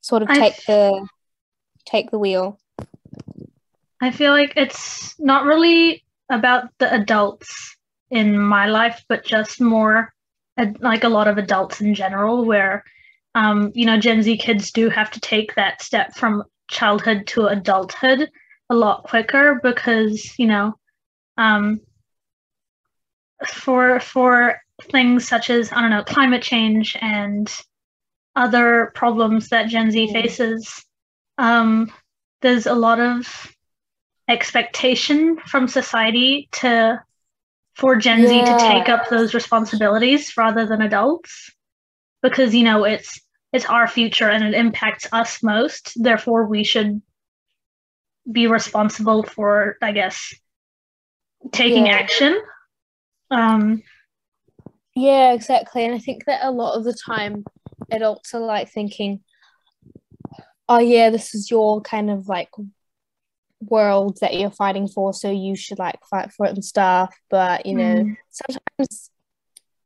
sort 0.00 0.22
of 0.22 0.28
take 0.28 0.56
the 0.66 1.06
take 1.84 2.10
the 2.10 2.18
wheel. 2.18 2.58
I 4.00 4.10
feel 4.10 4.32
like 4.32 4.52
it's 4.56 5.18
not 5.18 5.44
really 5.44 6.04
about 6.30 6.68
the 6.78 6.92
adults 6.92 7.76
in 8.10 8.38
my 8.38 8.66
life, 8.66 9.04
but 9.08 9.24
just 9.24 9.60
more 9.60 10.12
like 10.80 11.04
a 11.04 11.08
lot 11.08 11.28
of 11.28 11.38
adults 11.38 11.80
in 11.80 11.94
general, 11.94 12.44
where, 12.44 12.84
um, 13.34 13.72
you 13.74 13.84
know, 13.84 13.98
Gen 13.98 14.22
Z 14.22 14.36
kids 14.38 14.70
do 14.70 14.88
have 14.88 15.10
to 15.12 15.20
take 15.20 15.54
that 15.54 15.82
step 15.82 16.14
from 16.14 16.44
childhood 16.68 17.26
to 17.28 17.46
adulthood 17.46 18.30
a 18.70 18.74
lot 18.74 19.04
quicker 19.04 19.60
because, 19.62 20.38
you 20.38 20.46
know, 20.46 20.74
um, 21.36 21.80
for 23.46 24.00
for 24.00 24.60
things 24.90 25.26
such 25.28 25.50
as 25.50 25.72
I 25.72 25.80
don't 25.80 25.90
know 25.90 26.04
climate 26.04 26.42
change 26.42 26.96
and 27.00 27.50
other 28.36 28.92
problems 28.94 29.48
that 29.48 29.68
Gen 29.68 29.90
Z 29.90 30.12
faces, 30.12 30.84
um, 31.38 31.90
there's 32.42 32.66
a 32.66 32.74
lot 32.74 33.00
of 33.00 33.52
expectation 34.28 35.36
from 35.46 35.68
society 35.68 36.48
to 36.52 37.00
for 37.74 37.96
Gen 37.96 38.26
Z 38.26 38.44
to 38.44 38.54
take 38.54 38.88
up 38.88 39.08
those 39.08 39.34
responsibilities 39.34 40.36
rather 40.36 40.66
than 40.66 40.82
adults 40.82 41.50
because 42.22 42.54
you 42.54 42.64
know 42.64 42.84
it's 42.84 43.20
it's 43.56 43.64
our 43.66 43.88
future 43.88 44.28
and 44.30 44.44
it 44.44 44.54
impacts 44.54 45.06
us 45.12 45.42
most 45.42 45.92
therefore 45.96 46.46
we 46.46 46.62
should 46.62 47.00
be 48.30 48.46
responsible 48.46 49.22
for 49.22 49.76
I 49.82 49.92
guess 49.92 50.34
taking 51.52 51.86
Yeah. 51.86 51.98
action 51.98 52.40
um 53.30 53.82
Yeah, 54.94 55.32
exactly. 55.32 55.84
And 55.84 55.94
I 55.94 55.98
think 55.98 56.24
that 56.24 56.40
a 56.42 56.50
lot 56.50 56.74
of 56.76 56.84
the 56.84 56.94
time 56.94 57.44
adults 57.90 58.34
are 58.34 58.40
like 58.40 58.70
thinking, 58.70 59.20
oh, 60.68 60.78
yeah, 60.78 61.10
this 61.10 61.34
is 61.34 61.50
your 61.50 61.82
kind 61.82 62.10
of 62.10 62.28
like 62.28 62.48
world 63.60 64.18
that 64.20 64.34
you're 64.34 64.50
fighting 64.50 64.88
for, 64.88 65.12
so 65.12 65.30
you 65.30 65.54
should 65.54 65.78
like 65.78 65.98
fight 66.10 66.32
for 66.32 66.46
it 66.46 66.54
and 66.54 66.64
stuff. 66.64 67.14
But, 67.28 67.66
you 67.66 67.74
know, 67.74 68.04
Mm. 68.04 68.16
sometimes 68.30 69.10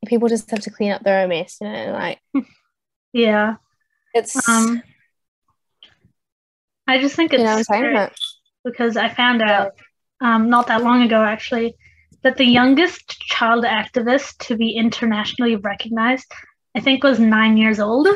people 0.07 0.29
just 0.29 0.51
have 0.51 0.61
to 0.61 0.71
clean 0.71 0.93
up 0.93 1.03
their 1.03 1.23
own 1.23 1.29
mess, 1.31 1.59
you 1.61 1.69
know, 1.69 1.93
like 1.93 2.21
yeah 3.13 3.57
it's, 4.15 4.49
um 4.49 4.83
I 6.91 6.99
just 6.99 7.15
think 7.15 7.33
you 7.33 7.39
it's 7.39 7.45
know 7.45 7.63
saying? 7.63 7.85
scary. 7.85 8.09
Because 8.65 8.97
I 8.97 9.09
found 9.09 9.43
out 9.43 9.73
um, 10.21 10.51
not 10.51 10.67
that 10.67 10.83
long 10.83 11.03
ago, 11.03 11.23
actually, 11.23 11.77
that 12.23 12.37
the 12.37 12.45
youngest 12.45 13.21
child 13.21 13.65
activist 13.65 14.39
to 14.49 14.57
be 14.57 14.73
internationally 14.73 15.55
recognized, 15.55 16.27
I 16.75 16.81
think, 16.81 17.05
was 17.05 17.21
nine 17.21 17.57
years 17.57 17.79
old. 17.79 18.09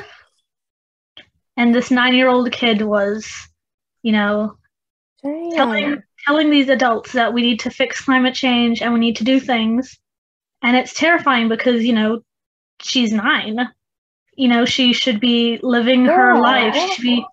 And 1.56 1.72
this 1.72 1.92
nine 1.92 2.14
year 2.14 2.28
old 2.28 2.50
kid 2.50 2.82
was, 2.82 3.30
you 4.02 4.10
know, 4.12 4.56
telling, 5.54 6.02
telling 6.26 6.50
these 6.50 6.68
adults 6.68 7.12
that 7.12 7.32
we 7.32 7.42
need 7.42 7.60
to 7.60 7.70
fix 7.70 8.04
climate 8.04 8.34
change 8.34 8.82
and 8.82 8.92
we 8.92 8.98
need 8.98 9.16
to 9.16 9.24
do 9.24 9.38
things. 9.38 9.96
And 10.62 10.76
it's 10.76 10.94
terrifying 10.94 11.48
because, 11.48 11.84
you 11.84 11.92
know, 11.92 12.22
she's 12.82 13.12
nine. 13.12 13.56
You 14.36 14.48
know, 14.48 14.64
she 14.64 14.92
should 14.92 15.20
be 15.20 15.58
living 15.62 16.06
her 16.06 16.38
life. 16.38 16.74
She 16.74 16.94
should 16.94 17.02
be, 17.02 17.24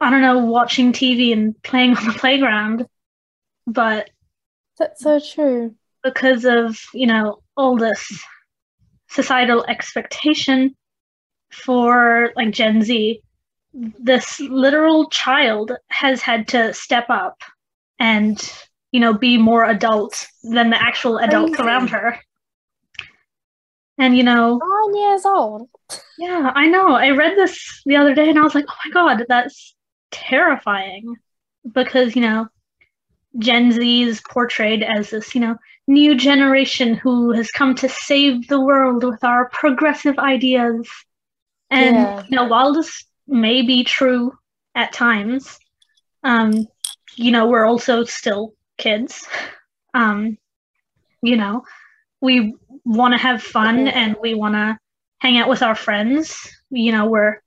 I 0.00 0.10
don't 0.10 0.20
know, 0.20 0.38
watching 0.38 0.92
TV 0.92 1.32
and 1.32 1.60
playing 1.62 1.96
on 1.96 2.06
the 2.06 2.12
playground. 2.12 2.86
But 3.66 4.10
That's 4.78 5.02
so 5.02 5.18
true. 5.18 5.74
because 6.02 6.44
of, 6.44 6.78
you 6.92 7.06
know, 7.06 7.40
all 7.56 7.76
this 7.76 8.22
societal 9.08 9.64
expectation 9.66 10.74
for 11.50 12.32
like 12.36 12.50
Gen 12.52 12.82
Z, 12.82 13.20
this 13.72 14.40
literal 14.40 15.08
child 15.10 15.72
has 15.88 16.22
had 16.22 16.48
to 16.48 16.72
step 16.72 17.06
up 17.10 17.42
and, 17.98 18.52
you 18.92 19.00
know, 19.00 19.12
be 19.12 19.38
more 19.38 19.64
adult 19.64 20.26
than 20.42 20.70
the 20.70 20.82
actual 20.82 21.18
adults 21.18 21.58
around 21.58 21.88
her. 21.90 22.18
And, 23.98 24.16
you 24.16 24.22
know, 24.22 24.58
Nine 24.62 24.96
years 25.02 25.24
old. 25.24 25.68
yeah, 26.18 26.52
I 26.54 26.66
know. 26.66 26.88
I 26.94 27.10
read 27.10 27.36
this 27.36 27.82
the 27.86 27.96
other 27.96 28.14
day 28.14 28.28
and 28.28 28.38
I 28.38 28.42
was 28.42 28.54
like, 28.54 28.66
oh 28.68 28.74
my 28.84 28.90
God, 28.92 29.24
that's 29.28 29.74
terrifying. 30.10 31.16
Because, 31.72 32.14
you 32.14 32.22
know, 32.22 32.48
Gen 33.38 33.72
Z 33.72 34.02
is 34.02 34.20
portrayed 34.30 34.82
as 34.82 35.10
this, 35.10 35.34
you 35.34 35.40
know, 35.40 35.56
new 35.88 36.14
generation 36.16 36.94
who 36.94 37.32
has 37.32 37.50
come 37.50 37.74
to 37.76 37.88
save 37.88 38.48
the 38.48 38.60
world 38.60 39.02
with 39.04 39.22
our 39.24 39.48
progressive 39.50 40.18
ideas. 40.18 40.88
And, 41.70 41.96
Yeah. 41.96 42.24
you 42.28 42.36
know, 42.36 42.44
while 42.44 42.72
this 42.72 43.04
may 43.26 43.62
be 43.62 43.82
true 43.84 44.32
at 44.74 44.92
times, 44.92 45.58
um, 46.22 46.66
you 47.16 47.30
know, 47.32 47.46
we're 47.46 47.64
also 47.64 48.04
still 48.04 48.54
kids. 48.78 49.26
Um, 49.94 50.36
you 51.22 51.38
know, 51.38 51.62
we 52.20 52.54
want 52.84 53.12
to 53.14 53.18
have 53.18 53.42
fun 53.42 53.88
and 53.88 54.16
we 54.20 54.34
want 54.34 54.54
to 54.54 54.78
hang 55.18 55.38
out 55.38 55.48
with 55.48 55.62
our 55.62 55.74
friends. 55.74 56.50
You 56.70 56.92
know, 56.92 57.06
we're 57.06 57.42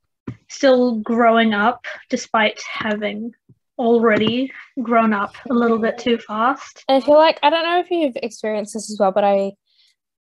still 0.48 0.96
growing 0.96 1.54
up 1.54 1.86
despite 2.08 2.60
having 2.70 3.32
already 3.78 4.52
grown 4.82 5.12
up 5.12 5.34
a 5.48 5.54
little 5.54 5.78
bit 5.78 5.98
too 5.98 6.18
fast. 6.18 6.84
And 6.88 7.02
I 7.02 7.06
feel 7.06 7.16
like 7.16 7.38
I 7.42 7.50
don't 7.50 7.64
know 7.64 7.80
if 7.80 7.90
you've 7.90 8.16
experienced 8.16 8.74
this 8.74 8.90
as 8.90 8.98
well, 9.00 9.12
but 9.12 9.24
I, 9.24 9.52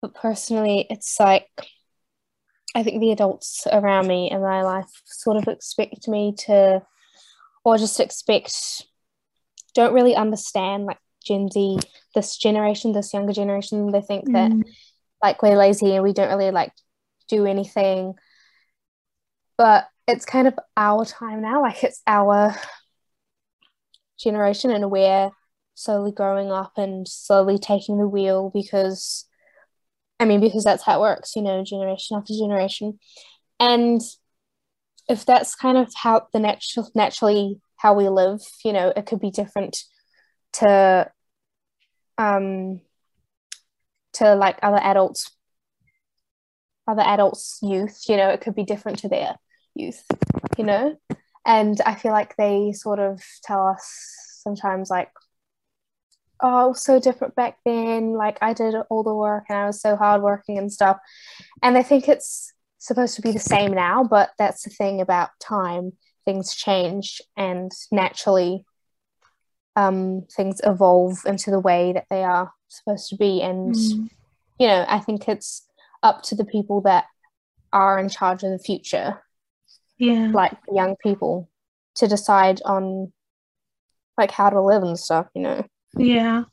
but 0.01 0.15
personally, 0.15 0.87
it's 0.89 1.19
like 1.19 1.47
I 2.73 2.83
think 2.83 3.01
the 3.01 3.11
adults 3.11 3.67
around 3.71 4.07
me 4.07 4.31
in 4.31 4.41
my 4.41 4.61
life 4.61 4.89
sort 5.05 5.37
of 5.37 5.47
expect 5.47 6.07
me 6.07 6.33
to, 6.45 6.81
or 7.65 7.77
just 7.77 7.99
expect, 7.99 8.55
don't 9.75 9.93
really 9.93 10.15
understand 10.15 10.85
like 10.85 10.97
Gen 11.25 11.49
Z, 11.49 11.79
this 12.15 12.37
generation, 12.37 12.91
this 12.91 13.13
younger 13.13 13.33
generation. 13.33 13.91
They 13.91 14.01
think 14.01 14.31
that 14.31 14.51
mm. 14.51 14.63
like 15.23 15.41
we're 15.41 15.57
lazy 15.57 15.93
and 15.95 16.03
we 16.03 16.13
don't 16.13 16.29
really 16.29 16.51
like 16.51 16.73
do 17.29 17.45
anything 17.45 18.13
but 19.61 19.87
it's 20.07 20.25
kind 20.25 20.47
of 20.47 20.57
our 20.75 21.05
time 21.05 21.39
now 21.39 21.61
like 21.61 21.83
it's 21.83 22.01
our 22.07 22.55
generation 24.19 24.71
and 24.71 24.89
we're 24.89 25.29
slowly 25.75 26.11
growing 26.11 26.51
up 26.51 26.73
and 26.77 27.07
slowly 27.07 27.59
taking 27.59 27.97
the 27.97 28.07
wheel 28.07 28.51
because 28.53 29.25
I 30.19 30.25
mean 30.25 30.39
because 30.39 30.63
that's 30.63 30.83
how 30.83 30.97
it 30.97 31.01
works, 31.01 31.35
you 31.35 31.41
know, 31.41 31.63
generation 31.63 32.17
after 32.17 32.33
generation. 32.33 32.99
And 33.59 34.01
if 35.07 35.25
that's 35.25 35.55
kind 35.55 35.77
of 35.77 35.91
how 35.95 36.27
the 36.33 36.39
natural 36.39 36.89
naturally 36.93 37.59
how 37.77 37.93
we 37.93 38.09
live, 38.09 38.41
you 38.63 38.73
know, 38.73 38.93
it 38.95 39.05
could 39.05 39.19
be 39.19 39.31
different 39.31 39.83
to 40.53 41.09
um 42.17 42.81
to 44.13 44.35
like 44.35 44.57
other 44.61 44.77
adults 44.77 45.31
other 46.87 47.03
adults 47.03 47.59
youth, 47.61 48.03
you 48.09 48.17
know, 48.17 48.29
it 48.29 48.41
could 48.41 48.55
be 48.55 48.63
different 48.63 48.99
to 48.99 49.07
their 49.07 49.35
youth, 49.75 50.03
you 50.57 50.65
know? 50.65 50.95
And 51.45 51.79
I 51.85 51.95
feel 51.95 52.11
like 52.11 52.35
they 52.35 52.73
sort 52.73 52.99
of 52.99 53.21
tell 53.43 53.67
us 53.67 54.39
sometimes 54.43 54.89
like 54.89 55.09
oh, 56.41 56.73
so 56.73 56.99
different 56.99 57.35
back 57.35 57.57
then. 57.65 58.13
Like 58.13 58.37
I 58.41 58.53
did 58.53 58.75
all 58.89 59.03
the 59.03 59.13
work 59.13 59.45
and 59.49 59.57
I 59.57 59.67
was 59.67 59.79
so 59.81 59.95
hardworking 59.95 60.57
and 60.57 60.71
stuff. 60.71 60.97
And 61.61 61.77
I 61.77 61.83
think 61.83 62.07
it's 62.07 62.51
supposed 62.79 63.15
to 63.15 63.21
be 63.21 63.31
the 63.31 63.39
same 63.39 63.73
now, 63.73 64.03
but 64.03 64.31
that's 64.37 64.63
the 64.63 64.71
thing 64.71 65.01
about 65.01 65.29
time. 65.39 65.93
Things 66.25 66.55
change 66.55 67.21
and 67.37 67.71
naturally 67.91 68.65
um, 69.75 70.25
things 70.35 70.61
evolve 70.63 71.19
into 71.25 71.51
the 71.51 71.59
way 71.59 71.93
that 71.93 72.05
they 72.09 72.23
are 72.23 72.51
supposed 72.67 73.09
to 73.09 73.15
be. 73.15 73.41
And, 73.41 73.73
mm. 73.73 74.09
you 74.59 74.67
know, 74.67 74.85
I 74.87 74.99
think 74.99 75.27
it's 75.27 75.65
up 76.03 76.23
to 76.23 76.35
the 76.35 76.45
people 76.45 76.81
that 76.81 77.05
are 77.73 77.99
in 77.99 78.09
charge 78.09 78.43
of 78.43 78.51
the 78.51 78.59
future. 78.59 79.21
Yeah. 79.97 80.31
Like 80.33 80.57
young 80.73 80.95
people 81.01 81.49
to 81.95 82.07
decide 82.07 82.61
on 82.65 83.11
like 84.17 84.31
how 84.31 84.49
to 84.49 84.61
live 84.61 84.83
and 84.83 84.97
stuff, 84.97 85.27
you 85.35 85.43
know. 85.43 85.65
Yeah. 85.95 86.43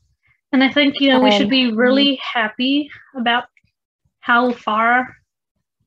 And 0.51 0.63
I 0.63 0.71
think, 0.71 0.99
you 0.99 1.09
know, 1.09 1.19
we 1.19 1.31
should 1.31 1.49
be 1.49 1.71
really 1.71 2.19
happy 2.21 2.89
about 3.15 3.45
how 4.19 4.51
far 4.51 5.15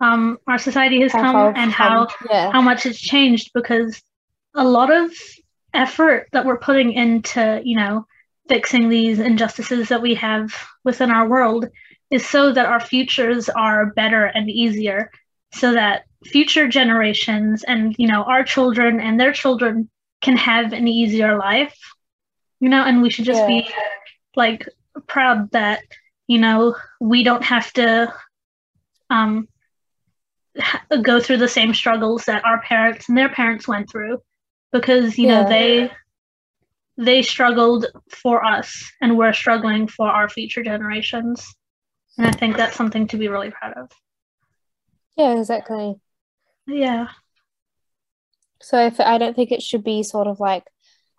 um, 0.01 0.39
our 0.47 0.59
society 0.59 1.01
has 1.01 1.13
come 1.13 1.55
and 1.57 1.71
how 1.71 2.09
yeah. 2.29 2.51
how 2.51 2.61
much 2.61 2.87
it's 2.87 3.01
changed 3.01 3.51
because 3.55 4.03
a 4.55 4.65
lot 4.65 4.93
of 4.93 5.13
effort 5.75 6.29
that 6.33 6.45
we're 6.45 6.59
putting 6.59 6.93
into, 6.93 7.61
you 7.65 7.77
know, 7.77 8.07
fixing 8.49 8.89
these 8.89 9.19
injustices 9.19 9.89
that 9.89 10.03
we 10.03 10.15
have 10.15 10.53
within 10.85 11.11
our 11.11 11.29
world 11.29 11.69
is 12.11 12.27
so 12.29 12.53
that 12.53 12.67
our 12.67 12.81
futures 12.81 13.49
are 13.49 13.87
better 13.87 14.25
and 14.27 14.51
easier 14.51 15.11
so 15.55 15.73
that 15.73 16.05
future 16.25 16.69
generations 16.69 17.65
and 17.65 17.95
you 17.99 18.07
know 18.07 18.23
our 18.25 18.45
children 18.45 19.01
and 19.01 19.19
their 19.19 19.33
children 19.33 19.89
can 20.21 20.37
have 20.37 20.73
an 20.73 20.87
easier 20.87 21.37
life 21.39 21.77
you 22.61 22.69
know 22.69 22.83
and 22.83 23.03
we 23.03 23.11
should 23.11 23.25
just 23.25 23.41
yeah. 23.41 23.47
be 23.47 23.71
like 24.37 24.69
proud 25.07 25.51
that 25.51 25.83
you 26.27 26.39
know 26.39 26.77
we 27.01 27.25
don't 27.25 27.45
have 27.45 27.73
to 27.73 28.13
um 29.11 29.49
go 31.03 31.19
through 31.21 31.39
the 31.39 31.49
same 31.49 31.75
struggles 31.75 32.25
that 32.27 32.45
our 32.45 32.61
parents 32.61 33.09
and 33.09 33.17
their 33.19 33.31
parents 33.31 33.67
went 33.67 33.91
through 33.91 34.21
because 34.73 35.19
you 35.19 35.29
yeah. 35.29 35.43
know 35.43 35.49
they 35.49 35.91
they 36.97 37.23
struggled 37.23 37.87
for 38.11 38.45
us 38.45 38.91
and 39.01 39.17
we're 39.17 39.33
struggling 39.33 39.87
for 39.87 40.09
our 40.09 40.29
future 40.29 40.63
generations. 40.63 41.47
And 42.19 42.27
i 42.27 42.31
think 42.33 42.57
that's 42.57 42.77
something 42.77 43.07
to 43.09 43.17
be 43.17 43.29
really 43.29 43.51
proud 43.51 43.75
of. 43.77 43.91
Yeah 45.17 45.39
exactly. 45.39 45.95
Yeah. 46.67 47.09
So 48.61 48.87
if, 48.87 49.01
i 49.01 49.19
don't 49.19 49.35
think 49.35 49.53
it 49.53 49.63
should 49.63 49.85
be 49.85 50.03
sort 50.03 50.27
of 50.27 50.41
like 50.41 50.65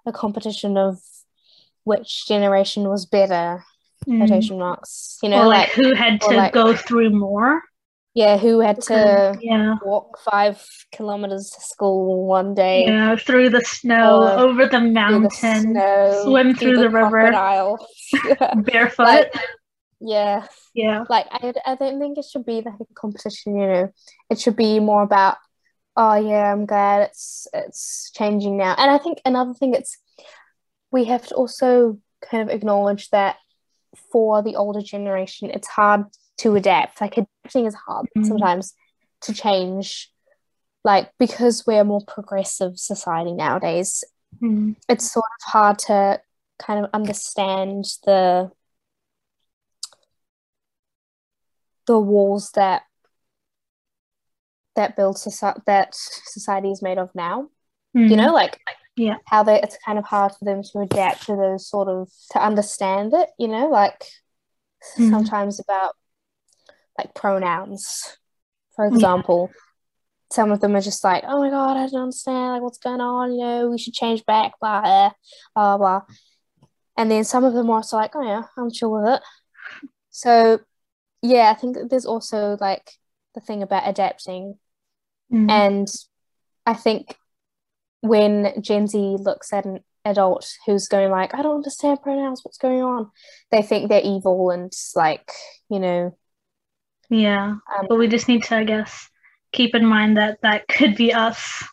a 0.06 0.12
competition 0.12 0.78
of 0.78 1.00
which 1.84 2.28
generation 2.28 2.88
was 2.88 3.06
better 3.06 3.64
mm. 4.08 4.18
quotation 4.18 4.58
marks 4.58 5.20
you 5.22 5.30
know 5.30 5.42
or 5.42 5.48
like, 5.48 5.68
like 5.68 5.72
who 5.72 5.94
had 5.94 6.22
to 6.22 6.36
like, 6.36 6.54
go 6.54 6.76
through 6.76 7.10
more 7.10 7.62
yeah 8.14 8.38
who 8.38 8.60
had 8.60 8.80
to 8.82 9.38
yeah. 9.42 9.76
walk 9.84 10.20
five 10.20 10.64
kilometers 10.92 11.50
to 11.52 11.62
school 11.62 12.26
one 12.26 12.54
day. 12.54 12.86
Yeah 12.86 13.16
through 13.16 13.50
the 13.50 13.62
snow 13.62 14.24
over 14.38 14.66
the 14.66 14.80
mountain 14.80 15.24
the 15.24 15.62
snow, 15.62 16.22
swim 16.24 16.56
through, 16.56 16.76
through 16.76 16.78
the, 16.78 16.84
the, 16.84 16.90
river. 16.90 17.78
barefoot. 18.64 19.04
Like, 19.04 19.34
yeah. 20.00 20.48
Yeah. 20.74 21.06
Like 21.10 21.28
I, 21.32 21.54
I 21.66 21.76
don't 21.76 22.00
think 22.00 22.18
it 22.18 22.26
should 22.26 22.46
be 22.46 22.62
like 22.62 22.80
a 22.80 22.94
competition 22.94 23.58
you 23.58 23.68
know. 23.68 23.94
It 24.30 24.40
should 24.40 24.56
be 24.56 24.80
more 24.80 25.04
about 25.04 25.38
oh 25.96 26.16
yeah 26.16 26.52
i'm 26.52 26.66
glad 26.66 27.04
it's 27.04 27.48
it's 27.54 28.12
changing 28.16 28.58
now. 28.58 28.76
And 28.78 28.90
i 28.90 28.98
think 28.98 29.22
another 29.26 29.54
thing 29.54 29.74
it's 29.76 29.98
we 30.92 31.06
have 31.06 31.28
to 31.28 31.36
also 31.36 32.00
kind 32.30 32.48
of 32.48 32.56
acknowledge 32.56 33.10
that 33.10 33.38
for 34.12 34.42
the 34.42 34.56
older 34.56 34.82
generation, 34.82 35.50
it's 35.52 35.68
hard 35.68 36.06
to 36.40 36.56
adapt. 36.56 37.02
Like 37.02 37.18
adapting 37.18 37.66
is 37.66 37.76
hard 37.76 38.08
mm-hmm. 38.08 38.28
sometimes 38.28 38.74
to 39.22 39.34
change, 39.34 40.12
like 40.84 41.12
because 41.20 41.66
we're 41.66 41.82
a 41.82 41.86
more 41.86 42.04
progressive 42.06 42.78
society 42.78 43.34
nowadays. 43.34 44.04
Mm-hmm. 44.42 44.74
It's 44.90 45.12
sort 45.12 45.26
of 45.26 45.52
hard 45.52 45.80
to 45.80 46.22
kind 46.60 46.84
of 46.84 46.90
understand 46.94 47.86
the 48.06 48.52
the 51.86 52.00
walls 52.00 52.52
that 52.52 52.84
that 54.76 54.96
build 54.96 55.18
society 55.18 55.62
that 55.68 55.94
society 55.94 56.72
is 56.72 56.82
made 56.82 56.98
of 56.98 57.14
now. 57.14 57.50
Mm-hmm. 57.96 58.10
You 58.10 58.18
know, 58.18 58.34
like, 58.34 58.60
like 58.68 58.78
yeah 58.96 59.16
how 59.26 59.44
they 59.44 59.60
it's 59.62 59.78
kind 59.86 59.98
of 59.98 60.06
hard 60.06 60.32
for 60.34 60.46
them 60.46 60.62
to 60.62 60.80
adapt 60.80 61.26
to 61.26 61.36
those 61.36 61.68
sort 61.68 61.88
of 61.88 62.10
to 62.32 62.44
understand 62.44 63.14
it 63.14 63.30
you 63.40 63.48
know 63.48 63.68
like 63.68 64.06
mm. 64.98 65.10
sometimes 65.10 65.60
about 65.60 65.96
like 66.98 67.14
pronouns 67.16 68.18
for 68.76 68.86
example 68.86 69.50
yeah. 69.52 69.60
some 70.32 70.52
of 70.52 70.60
them 70.60 70.76
are 70.76 70.82
just 70.82 71.04
like 71.04 71.24
oh 71.28 71.40
my 71.40 71.50
god 71.50 71.78
i 71.78 71.88
don't 71.88 72.04
understand 72.04 72.54
like 72.54 72.62
what's 72.62 72.78
going 72.78 73.02
on 73.02 73.34
you 73.34 73.40
know 73.40 73.70
we 73.70 73.78
should 73.78 73.94
change 73.94 74.26
back 74.26 74.54
blah 74.60 74.82
blah 74.82 75.12
blah, 75.56 75.78
blah. 75.78 76.02
and 76.98 77.10
then 77.10 77.24
some 77.24 77.44
of 77.44 77.54
them 77.54 77.70
are 77.70 77.78
also 77.78 77.98
like 77.98 78.16
oh 78.16 78.24
yeah 78.24 78.44
i'm 78.58 78.72
chill 78.72 78.92
with 78.92 79.08
it 79.08 79.22
so 80.10 80.60
yeah 81.22 81.52
i 81.56 81.60
think 81.60 81.78
there's 81.90 82.06
also 82.06 82.58
like 82.60 82.92
the 83.36 83.42
thing 83.42 83.64
about 83.64 83.88
adapting 83.88 84.58
mm. 85.32 85.50
and 85.50 85.88
i 86.66 86.74
think 86.74 87.16
when 88.04 88.62
Gen 88.62 88.86
Z 88.86 88.98
looks 88.98 89.54
at 89.54 89.64
an 89.64 89.80
adult 90.04 90.58
who's 90.66 90.90
going 90.90 91.10
like, 91.10 91.34
I 91.34 91.42
don't 91.42 91.56
understand 91.56 92.02
pronouns, 92.02 92.42
what's 92.44 92.58
going 92.58 92.82
on? 92.82 93.10
They 93.50 93.62
think 93.62 93.90
they're 93.90 94.02
evil 94.04 94.52
and 94.52 94.72
like, 94.96 95.32
you 95.70 95.80
know. 95.80 96.18
Yeah, 97.14 97.56
um, 97.78 97.86
but 97.88 97.98
we 97.98 98.08
just 98.08 98.28
need 98.28 98.44
to, 98.44 98.58
I 98.58 98.64
guess, 98.64 99.10
keep 99.52 99.76
in 99.76 99.86
mind 99.86 100.18
that 100.18 100.40
that 100.42 100.68
could 100.68 100.96
be 100.96 101.14
us 101.14 101.64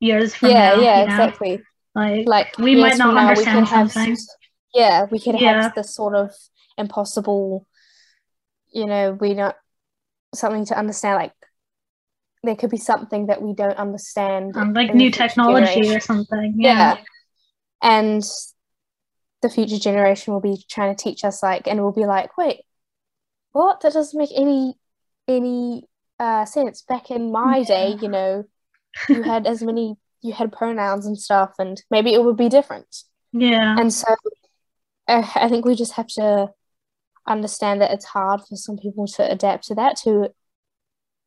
years 0.00 0.34
from 0.34 0.50
yeah, 0.50 0.74
now. 0.74 0.80
Yeah, 0.80 0.80
yeah, 0.80 1.02
exactly. 1.04 1.62
Like, 1.94 2.26
like 2.28 2.58
we 2.58 2.76
might 2.76 2.98
not 2.98 3.16
understand 3.16 3.68
something. 3.68 4.10
Have, 4.10 4.18
yeah, 4.74 5.06
we 5.10 5.18
could 5.18 5.40
yeah. 5.40 5.62
have 5.62 5.74
this 5.74 5.94
sort 5.94 6.14
of 6.14 6.30
impossible, 6.78 7.66
you 8.72 8.86
know, 8.86 9.16
we 9.18 9.34
not 9.34 9.56
something 10.34 10.66
to 10.66 10.78
understand 10.78 11.16
like 11.16 11.32
there 12.42 12.56
could 12.56 12.70
be 12.70 12.76
something 12.76 13.26
that 13.26 13.42
we 13.42 13.54
don't 13.54 13.76
understand 13.76 14.56
um, 14.56 14.72
like 14.72 14.94
new 14.94 15.10
technology 15.10 15.66
generation. 15.66 15.96
or 15.96 16.00
something 16.00 16.54
yeah. 16.58 16.94
yeah. 16.94 17.02
and 17.82 18.22
the 19.42 19.48
future 19.48 19.78
generation 19.78 20.32
will 20.32 20.40
be 20.40 20.62
trying 20.68 20.94
to 20.94 21.02
teach 21.02 21.24
us 21.24 21.42
like 21.42 21.66
and 21.66 21.80
we'll 21.80 21.92
be 21.92 22.06
like 22.06 22.36
wait 22.36 22.60
what 23.56 23.80
that 23.80 23.92
doesn't 23.92 24.18
make 24.18 24.30
any 24.34 24.74
any 25.28 25.84
uh 26.18 26.44
sense 26.44 26.82
back 26.82 27.10
in 27.10 27.30
my 27.32 27.58
yeah. 27.58 27.64
day 27.64 27.96
you 28.00 28.08
know 28.08 28.44
you 29.08 29.22
had 29.22 29.46
as 29.46 29.62
many 29.62 29.96
you 30.22 30.32
had 30.32 30.52
pronouns 30.52 31.06
and 31.06 31.18
stuff 31.18 31.52
and 31.58 31.82
maybe 31.90 32.12
it 32.12 32.22
would 32.22 32.36
be 32.36 32.48
different 32.48 33.04
yeah 33.32 33.76
and 33.78 33.92
so 33.92 34.14
uh, 35.08 35.26
i 35.34 35.48
think 35.48 35.64
we 35.64 35.74
just 35.74 35.92
have 35.92 36.06
to 36.06 36.48
understand 37.26 37.80
that 37.80 37.90
it's 37.90 38.04
hard 38.04 38.40
for 38.40 38.56
some 38.56 38.78
people 38.78 39.06
to 39.06 39.30
adapt 39.30 39.66
to 39.66 39.74
that 39.74 39.96
to 39.96 40.28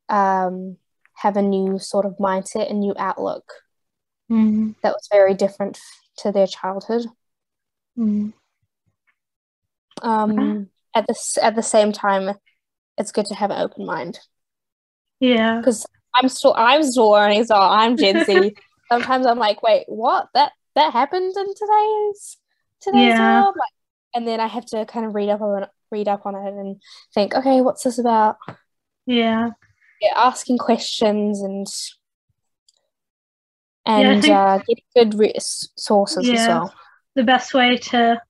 um 0.08 0.78
have 1.20 1.36
a 1.36 1.42
new 1.42 1.78
sort 1.78 2.06
of 2.06 2.18
mindset, 2.18 2.70
and 2.70 2.80
new 2.80 2.96
outlook 2.98 3.52
mm. 4.32 4.74
that 4.82 4.94
was 4.94 5.08
very 5.12 5.34
different 5.34 5.78
to 6.18 6.32
their 6.32 6.48
childhood. 6.48 7.06
Mm. 7.98 8.34
Um, 10.02 10.70
at 10.96 11.08
the 11.08 11.40
at 11.42 11.56
the 11.56 11.64
same 11.64 11.92
time, 11.92 12.36
it's 12.98 13.12
good 13.12 13.26
to 13.28 13.36
have 13.36 13.52
an 13.52 13.62
open 13.62 13.86
mind. 13.86 14.20
Yeah, 15.20 15.60
because 15.60 15.86
I'm 16.16 16.30
still 16.30 16.54
I'm 16.58 16.84
still 16.84 17.10
learning, 17.10 17.46
so 17.46 17.56
I'm 17.56 17.98
Gen 17.98 18.24
Z. 18.26 18.56
Sometimes 18.92 19.26
I'm 19.26 19.38
like, 19.38 19.62
wait, 19.62 19.86
what? 19.88 20.28
That 20.34 20.52
that 20.76 20.94
happened 20.94 21.34
in 21.36 21.54
today's 21.54 22.38
today's 22.82 23.14
yeah. 23.14 23.42
world, 23.44 23.56
like, 23.58 23.74
and 24.16 24.28
then 24.28 24.40
I 24.40 24.48
have 24.48 24.66
to 24.68 24.86
kind 24.86 25.06
of 25.06 25.14
read 25.14 25.30
up 25.30 25.42
on 25.42 25.68
read 25.92 26.08
up 26.08 26.26
on 26.26 26.36
it 26.36 26.54
and 26.54 26.82
think, 27.14 27.36
okay, 27.36 27.62
what's 27.62 27.84
this 27.84 28.00
about? 28.00 28.38
Yeah. 29.06 29.50
Yeah, 30.02 30.14
asking 30.16 30.58
questions 30.60 31.42
and 31.42 31.68
and 33.86 34.22
think- 34.22 34.34
uh, 34.34 34.60
getting 34.60 34.84
good 34.96 35.20
re- 35.20 35.34
sources 35.40 36.18
as 36.18 36.28
Yeah. 36.28 36.48
well. 36.48 36.74
The 37.16 37.24
best 37.24 37.54
way 37.54 37.76
to, 37.78 38.22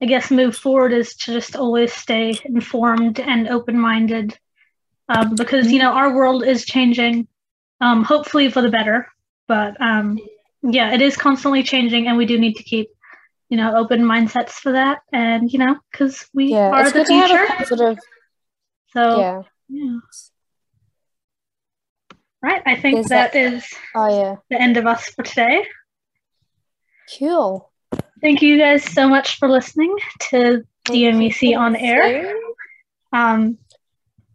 I 0.00 0.06
guess, 0.06 0.30
move 0.30 0.56
forward 0.56 0.92
is 0.92 1.14
to 1.16 1.32
just 1.32 1.56
always 1.56 1.92
stay 1.92 2.38
informed 2.44 3.18
and 3.18 3.48
open 3.48 3.78
minded. 3.78 4.38
Um, 5.08 5.34
because, 5.34 5.72
you 5.72 5.78
know, 5.78 5.92
our 5.92 6.14
world 6.14 6.44
is 6.44 6.64
changing, 6.64 7.26
um, 7.80 8.04
hopefully 8.04 8.50
for 8.50 8.60
the 8.62 8.68
better. 8.70 9.08
But 9.48 9.80
um, 9.80 10.18
yeah, 10.62 10.92
it 10.92 11.00
is 11.00 11.16
constantly 11.16 11.62
changing, 11.62 12.06
and 12.06 12.16
we 12.16 12.26
do 12.26 12.38
need 12.38 12.54
to 12.56 12.62
keep, 12.62 12.90
you 13.48 13.56
know, 13.56 13.74
open 13.76 14.02
mindsets 14.02 14.50
for 14.52 14.72
that. 14.72 15.00
And, 15.12 15.50
you 15.52 15.58
know, 15.58 15.76
because 15.90 16.28
we 16.34 16.52
Yeah, 16.52 16.70
are 16.70 16.90
the 16.90 17.04
good 17.04 17.06
to 17.06 17.14
have 17.14 17.66
future. 17.66 17.96
So, 18.92 19.20
Yeah. 19.20 19.42
yeah. 19.68 19.98
Right. 22.40 22.62
I 22.66 22.76
think 22.76 22.98
Is 23.00 23.06
that 23.06 23.32
that- 23.32 23.54
is 23.54 23.66
Oh 23.96 24.08
yeah. 24.08 24.36
the 24.48 24.60
end 24.60 24.76
of 24.76 24.86
us 24.86 25.08
for 25.08 25.22
today. 25.24 25.66
Cool. 27.18 27.67
Thank 28.20 28.42
you 28.42 28.58
guys 28.58 28.84
so 28.84 29.08
much 29.08 29.38
for 29.38 29.48
listening 29.48 29.94
to 30.30 30.62
DMEC 30.86 31.56
on 31.56 31.76
air. 31.76 32.34
Um, 33.12 33.58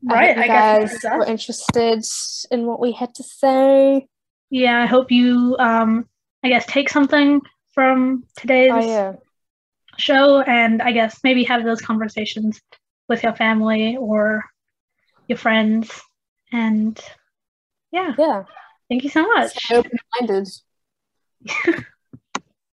I 0.10 0.14
right. 0.14 0.36
hope 0.36 0.44
I, 0.46 0.48
guess 0.48 1.04
were 1.04 1.26
interested 1.26 2.04
in 2.52 2.66
what 2.66 2.80
we 2.80 2.92
had 2.92 3.14
to 3.16 3.24
say. 3.24 4.08
yeah. 4.50 4.82
I 4.82 4.86
hope 4.86 5.12
you, 5.12 5.56
um, 5.60 6.08
I 6.44 6.50
guess, 6.50 6.66
take 6.66 6.90
something 6.90 7.42
from 7.74 8.24
today's 8.38 8.72
Oh 8.74 8.80
yeah. 8.80 9.14
show, 9.98 10.42
and 10.42 10.82
I 10.82 10.92
guess 10.92 11.20
maybe 11.24 11.44
have 11.46 11.64
those 11.64 11.82
conversations 11.82 12.62
with 13.10 13.24
your 13.24 13.34
family 13.36 13.98
or 13.98 14.44
your 15.28 15.38
friends. 15.38 15.90
And 16.52 17.00
yeah, 17.92 18.14
Yeah. 18.18 18.44
thank 18.90 19.04
you 19.04 19.10
so 19.10 19.26
much. 19.28 19.52
Open-minded. 19.72 20.48